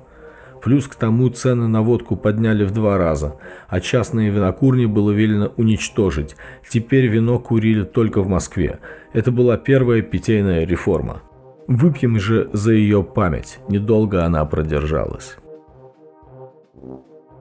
Плюс 0.61 0.87
к 0.87 0.95
тому 0.95 1.29
цены 1.29 1.67
на 1.67 1.81
водку 1.81 2.17
подняли 2.17 2.65
в 2.65 2.71
два 2.71 2.97
раза, 2.97 3.37
а 3.69 3.79
частные 3.79 4.29
винокурни 4.29 4.85
было 4.85 5.11
велено 5.11 5.53
уничтожить. 5.55 6.35
Теперь 6.67 7.07
вино 7.07 7.39
курили 7.39 7.83
только 7.83 8.21
в 8.21 8.27
Москве. 8.27 8.79
Это 9.13 9.31
была 9.31 9.55
первая 9.55 10.01
питейная 10.01 10.65
реформа. 10.65 11.21
Выпьем 11.69 12.19
же 12.19 12.49
за 12.51 12.73
ее 12.73 13.03
память, 13.03 13.59
недолго 13.69 14.25
она 14.25 14.43
продержалась. 14.43 15.37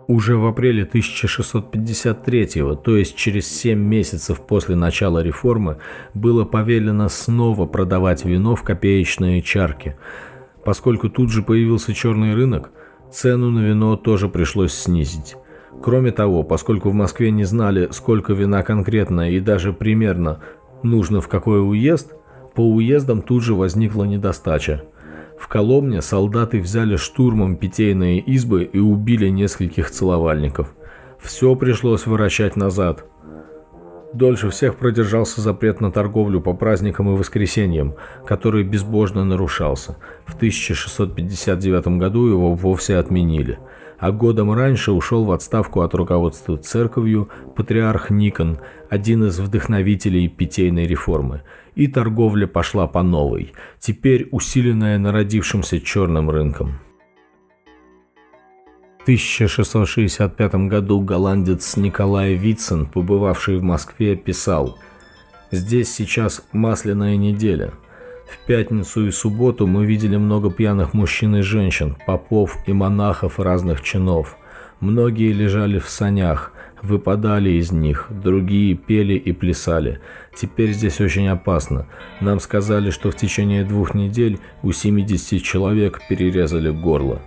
Уже 0.06 0.36
в 0.36 0.44
апреле 0.44 0.82
1653, 0.82 2.76
то 2.84 2.94
есть 2.94 3.16
через 3.16 3.48
7 3.48 3.78
месяцев 3.78 4.42
после 4.42 4.76
начала 4.76 5.22
реформы, 5.22 5.78
было 6.12 6.44
повелено 6.44 7.08
снова 7.08 7.64
продавать 7.64 8.26
вино 8.26 8.54
в 8.54 8.62
копеечные 8.62 9.40
чарки. 9.40 9.96
Поскольку 10.62 11.08
тут 11.08 11.30
же 11.30 11.42
появился 11.42 11.94
черный 11.94 12.34
рынок, 12.34 12.70
Цену 13.10 13.50
на 13.50 13.60
вино 13.60 13.96
тоже 13.96 14.28
пришлось 14.28 14.74
снизить. 14.74 15.36
Кроме 15.82 16.10
того, 16.10 16.42
поскольку 16.42 16.90
в 16.90 16.94
Москве 16.94 17.30
не 17.30 17.44
знали, 17.44 17.88
сколько 17.92 18.34
вина 18.34 18.62
конкретно 18.62 19.30
и 19.30 19.40
даже 19.40 19.72
примерно 19.72 20.42
нужно 20.82 21.22
в 21.22 21.28
какой 21.28 21.66
уезд, 21.66 22.17
по 22.58 22.68
уездам 22.68 23.22
тут 23.22 23.44
же 23.44 23.54
возникла 23.54 24.02
недостача. 24.02 24.82
В 25.38 25.46
Коломне 25.46 26.02
солдаты 26.02 26.60
взяли 26.60 26.96
штурмом 26.96 27.54
питейные 27.54 28.18
избы 28.18 28.64
и 28.64 28.80
убили 28.80 29.28
нескольких 29.28 29.92
целовальников. 29.92 30.74
Все 31.20 31.54
пришлось 31.54 32.04
выращать 32.06 32.56
назад– 32.56 33.04
Дольше 34.14 34.48
всех 34.48 34.76
продержался 34.76 35.42
запрет 35.42 35.80
на 35.80 35.92
торговлю 35.92 36.40
по 36.40 36.54
праздникам 36.54 37.10
и 37.10 37.16
воскресеньям, 37.16 37.94
который 38.26 38.64
безбожно 38.64 39.24
нарушался. 39.24 39.96
В 40.24 40.34
1659 40.34 41.98
году 41.98 42.26
его 42.26 42.54
вовсе 42.54 42.96
отменили. 42.96 43.58
А 43.98 44.12
годом 44.12 44.52
раньше 44.52 44.92
ушел 44.92 45.24
в 45.24 45.32
отставку 45.32 45.82
от 45.82 45.94
руководства 45.94 46.56
церковью 46.56 47.28
патриарх 47.56 48.10
Никон, 48.10 48.58
один 48.88 49.24
из 49.24 49.38
вдохновителей 49.40 50.28
питейной 50.28 50.86
реформы. 50.86 51.42
И 51.74 51.86
торговля 51.86 52.46
пошла 52.46 52.86
по 52.86 53.02
новой, 53.02 53.52
теперь 53.78 54.28
усиленная 54.30 54.98
народившимся 54.98 55.80
черным 55.80 56.30
рынком. 56.30 56.78
1665 59.02 60.54
году 60.68 61.00
голландец 61.00 61.76
Николай 61.76 62.34
Вицин, 62.34 62.86
побывавший 62.86 63.58
в 63.58 63.62
Москве, 63.62 64.16
писал 64.16 64.78
«Здесь 65.50 65.92
сейчас 65.92 66.44
масляная 66.52 67.16
неделя. 67.16 67.72
В 68.28 68.46
пятницу 68.46 69.06
и 69.06 69.10
субботу 69.10 69.66
мы 69.66 69.86
видели 69.86 70.16
много 70.16 70.50
пьяных 70.50 70.92
мужчин 70.92 71.36
и 71.36 71.40
женщин, 71.40 71.96
попов 72.06 72.58
и 72.66 72.72
монахов 72.72 73.38
разных 73.40 73.82
чинов. 73.82 74.36
Многие 74.80 75.32
лежали 75.32 75.78
в 75.78 75.88
санях, 75.88 76.52
выпадали 76.82 77.50
из 77.50 77.72
них, 77.72 78.08
другие 78.10 78.74
пели 78.74 79.14
и 79.14 79.32
плясали. 79.32 80.00
Теперь 80.36 80.72
здесь 80.72 81.00
очень 81.00 81.28
опасно. 81.28 81.86
Нам 82.20 82.38
сказали, 82.40 82.90
что 82.90 83.10
в 83.10 83.16
течение 83.16 83.64
двух 83.64 83.94
недель 83.94 84.38
у 84.62 84.72
70 84.72 85.42
человек 85.42 86.00
перерезали 86.08 86.70
горло. 86.70 87.22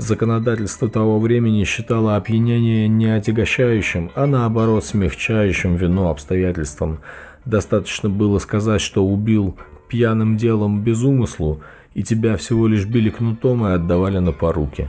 Законодательство 0.00 0.88
того 0.88 1.20
времени 1.20 1.64
считало 1.64 2.16
опьянение 2.16 2.88
не 2.88 3.14
отягощающим, 3.14 4.10
а 4.14 4.26
наоборот 4.26 4.82
смягчающим 4.82 5.76
вину 5.76 6.08
обстоятельством. 6.08 7.00
Достаточно 7.44 8.08
было 8.08 8.38
сказать, 8.38 8.80
что 8.80 9.04
убил 9.04 9.58
пьяным 9.88 10.38
делом 10.38 10.82
без 10.82 11.02
умыслу, 11.02 11.60
и 11.92 12.02
тебя 12.02 12.38
всего 12.38 12.66
лишь 12.66 12.86
били 12.86 13.10
кнутом 13.10 13.66
и 13.66 13.72
отдавали 13.72 14.20
на 14.20 14.32
поруки. 14.32 14.88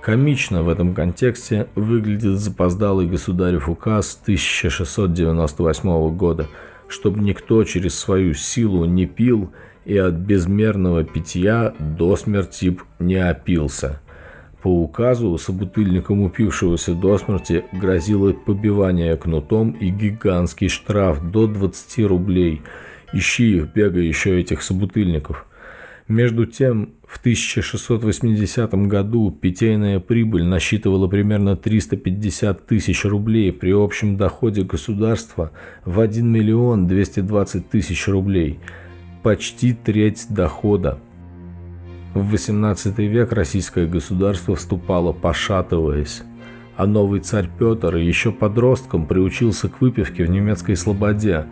Комично 0.00 0.62
в 0.62 0.70
этом 0.70 0.94
контексте 0.94 1.66
выглядит 1.74 2.38
запоздалый 2.38 3.06
государев 3.06 3.68
указ 3.68 4.18
1698 4.22 6.16
года, 6.16 6.48
чтобы 6.88 7.20
никто 7.20 7.62
через 7.64 7.98
свою 7.98 8.32
силу 8.32 8.86
не 8.86 9.04
пил 9.04 9.52
и 9.84 9.98
от 9.98 10.14
безмерного 10.14 11.04
питья 11.04 11.74
до 11.78 12.16
смерти 12.16 12.78
не 12.98 13.16
опился. 13.16 14.00
По 14.66 14.70
указу 14.70 15.38
собутыльникам 15.38 16.22
упившегося 16.22 16.94
до 16.94 17.18
смерти 17.18 17.64
грозило 17.72 18.32
побивание 18.32 19.16
кнутом 19.16 19.70
и 19.70 19.90
гигантский 19.90 20.68
штраф 20.68 21.22
до 21.30 21.46
20 21.46 22.04
рублей. 22.06 22.62
Ищи 23.12 23.58
их, 23.58 23.72
бегай 23.72 24.06
еще 24.06 24.40
этих 24.40 24.62
собутыльников. 24.62 25.46
Между 26.08 26.46
тем, 26.46 26.94
в 27.06 27.20
1680 27.20 28.74
году 28.88 29.30
питейная 29.30 30.00
прибыль 30.00 30.42
насчитывала 30.42 31.06
примерно 31.06 31.56
350 31.56 32.66
тысяч 32.66 33.04
рублей 33.04 33.52
при 33.52 33.70
общем 33.70 34.16
доходе 34.16 34.62
государства 34.62 35.52
в 35.84 36.00
1 36.00 36.26
миллион 36.26 36.88
220 36.88 37.70
тысяч 37.70 38.08
рублей. 38.08 38.58
Почти 39.22 39.74
треть 39.74 40.26
дохода. 40.28 40.98
В 42.16 42.32
XVIII 42.32 43.06
век 43.08 43.32
российское 43.32 43.86
государство 43.86 44.56
вступало 44.56 45.12
пошатываясь, 45.12 46.22
а 46.74 46.86
новый 46.86 47.20
царь 47.20 47.46
Петр 47.58 47.96
еще 47.96 48.32
подростком 48.32 49.04
приучился 49.04 49.68
к 49.68 49.82
выпивке 49.82 50.24
в 50.24 50.30
немецкой 50.30 50.76
слободе. 50.76 51.44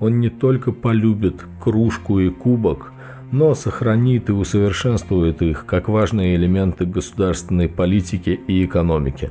Он 0.00 0.18
не 0.18 0.28
только 0.28 0.72
полюбит 0.72 1.44
кружку 1.62 2.18
и 2.18 2.30
кубок, 2.30 2.90
но 3.30 3.54
сохранит 3.54 4.28
и 4.28 4.32
усовершенствует 4.32 5.40
их 5.40 5.66
как 5.66 5.88
важные 5.88 6.34
элементы 6.34 6.84
государственной 6.84 7.68
политики 7.68 8.40
и 8.48 8.64
экономики. 8.64 9.30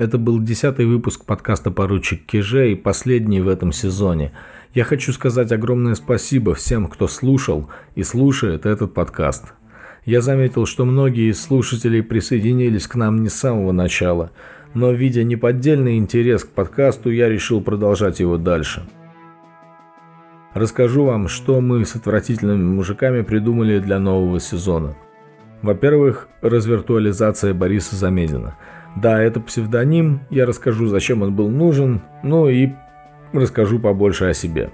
Это 0.00 0.16
был 0.16 0.40
десятый 0.40 0.86
выпуск 0.86 1.26
подкаста 1.26 1.70
«Поручик 1.70 2.24
Киже» 2.24 2.72
и 2.72 2.74
последний 2.74 3.42
в 3.42 3.48
этом 3.48 3.70
сезоне. 3.70 4.32
Я 4.72 4.84
хочу 4.84 5.12
сказать 5.12 5.52
огромное 5.52 5.94
спасибо 5.94 6.54
всем, 6.54 6.88
кто 6.88 7.06
слушал 7.06 7.68
и 7.96 8.02
слушает 8.02 8.64
этот 8.64 8.94
подкаст. 8.94 9.52
Я 10.06 10.22
заметил, 10.22 10.64
что 10.64 10.86
многие 10.86 11.30
из 11.30 11.42
слушателей 11.42 12.02
присоединились 12.02 12.86
к 12.86 12.94
нам 12.94 13.20
не 13.20 13.28
с 13.28 13.34
самого 13.34 13.72
начала, 13.72 14.30
но 14.72 14.90
видя 14.90 15.22
неподдельный 15.22 15.98
интерес 15.98 16.44
к 16.44 16.48
подкасту, 16.48 17.10
я 17.10 17.28
решил 17.28 17.60
продолжать 17.60 18.20
его 18.20 18.38
дальше. 18.38 18.88
Расскажу 20.54 21.04
вам, 21.04 21.28
что 21.28 21.60
мы 21.60 21.84
с 21.84 21.94
отвратительными 21.94 22.64
мужиками 22.64 23.20
придумали 23.20 23.78
для 23.80 23.98
нового 23.98 24.40
сезона. 24.40 24.96
Во-первых, 25.60 26.28
развиртуализация 26.40 27.52
Бориса 27.52 27.96
Замедина. 27.96 28.56
Да, 28.96 29.22
это 29.22 29.40
псевдоним, 29.40 30.20
я 30.30 30.46
расскажу, 30.46 30.86
зачем 30.86 31.22
он 31.22 31.34
был 31.34 31.48
нужен, 31.48 32.00
ну 32.22 32.48
и 32.48 32.70
расскажу 33.32 33.78
побольше 33.78 34.26
о 34.26 34.34
себе. 34.34 34.70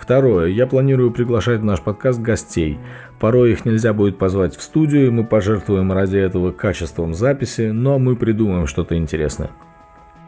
Второе. 0.00 0.48
Я 0.48 0.66
планирую 0.66 1.12
приглашать 1.12 1.60
в 1.60 1.64
наш 1.64 1.80
подкаст 1.82 2.20
гостей. 2.20 2.78
Порой 3.20 3.52
их 3.52 3.64
нельзя 3.64 3.92
будет 3.92 4.18
позвать 4.18 4.56
в 4.56 4.62
студию, 4.62 5.12
мы 5.12 5.24
пожертвуем 5.24 5.92
ради 5.92 6.16
этого 6.16 6.52
качеством 6.52 7.14
записи, 7.14 7.70
но 7.70 7.98
мы 7.98 8.16
придумаем 8.16 8.66
что-то 8.66 8.96
интересное. 8.96 9.50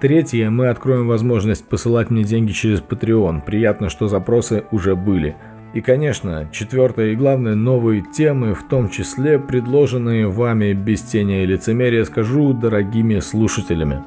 Третье, 0.00 0.50
мы 0.50 0.68
откроем 0.68 1.08
возможность 1.08 1.66
посылать 1.66 2.10
мне 2.10 2.22
деньги 2.22 2.52
через 2.52 2.80
Patreon. 2.80 3.44
Приятно, 3.44 3.88
что 3.88 4.08
запросы 4.08 4.64
уже 4.72 4.94
были. 4.94 5.36
И, 5.74 5.80
конечно, 5.80 6.48
четвертое 6.52 7.12
и 7.12 7.16
главное, 7.16 7.54
новые 7.54 8.02
темы, 8.02 8.54
в 8.54 8.62
том 8.64 8.90
числе 8.90 9.38
предложенные 9.38 10.28
вами 10.28 10.74
без 10.74 11.00
тени 11.00 11.42
и 11.42 11.46
лицемерия, 11.46 12.04
скажу 12.04 12.52
дорогими 12.52 13.20
слушателями. 13.20 14.02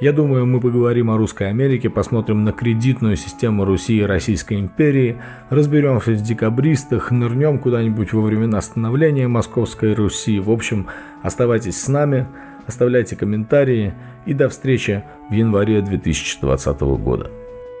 Я 0.00 0.12
думаю, 0.12 0.46
мы 0.46 0.60
поговорим 0.60 1.10
о 1.10 1.16
Русской 1.16 1.48
Америке, 1.48 1.90
посмотрим 1.90 2.44
на 2.44 2.52
кредитную 2.52 3.16
систему 3.16 3.64
Руси 3.64 3.98
и 3.98 4.02
Российской 4.02 4.60
империи, 4.60 5.16
разберемся 5.50 6.12
в 6.12 6.22
декабристах, 6.22 7.10
нырнем 7.10 7.58
куда-нибудь 7.58 8.12
во 8.12 8.22
времена 8.22 8.60
становления 8.60 9.26
Московской 9.26 9.94
Руси. 9.94 10.38
В 10.38 10.52
общем, 10.52 10.86
оставайтесь 11.22 11.82
с 11.82 11.88
нами, 11.88 12.28
оставляйте 12.68 13.16
комментарии 13.16 13.92
и 14.24 14.34
до 14.34 14.48
встречи 14.48 15.02
в 15.30 15.32
январе 15.32 15.82
2020 15.82 16.80
года. 16.80 17.28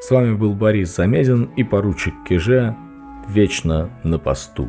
С 0.00 0.10
вами 0.10 0.34
был 0.34 0.54
Борис 0.54 0.96
Замедин 0.96 1.50
и 1.56 1.62
поручик 1.62 2.14
Киже 2.28 2.74
«Вечно 3.28 3.90
на 4.02 4.18
посту». 4.18 4.68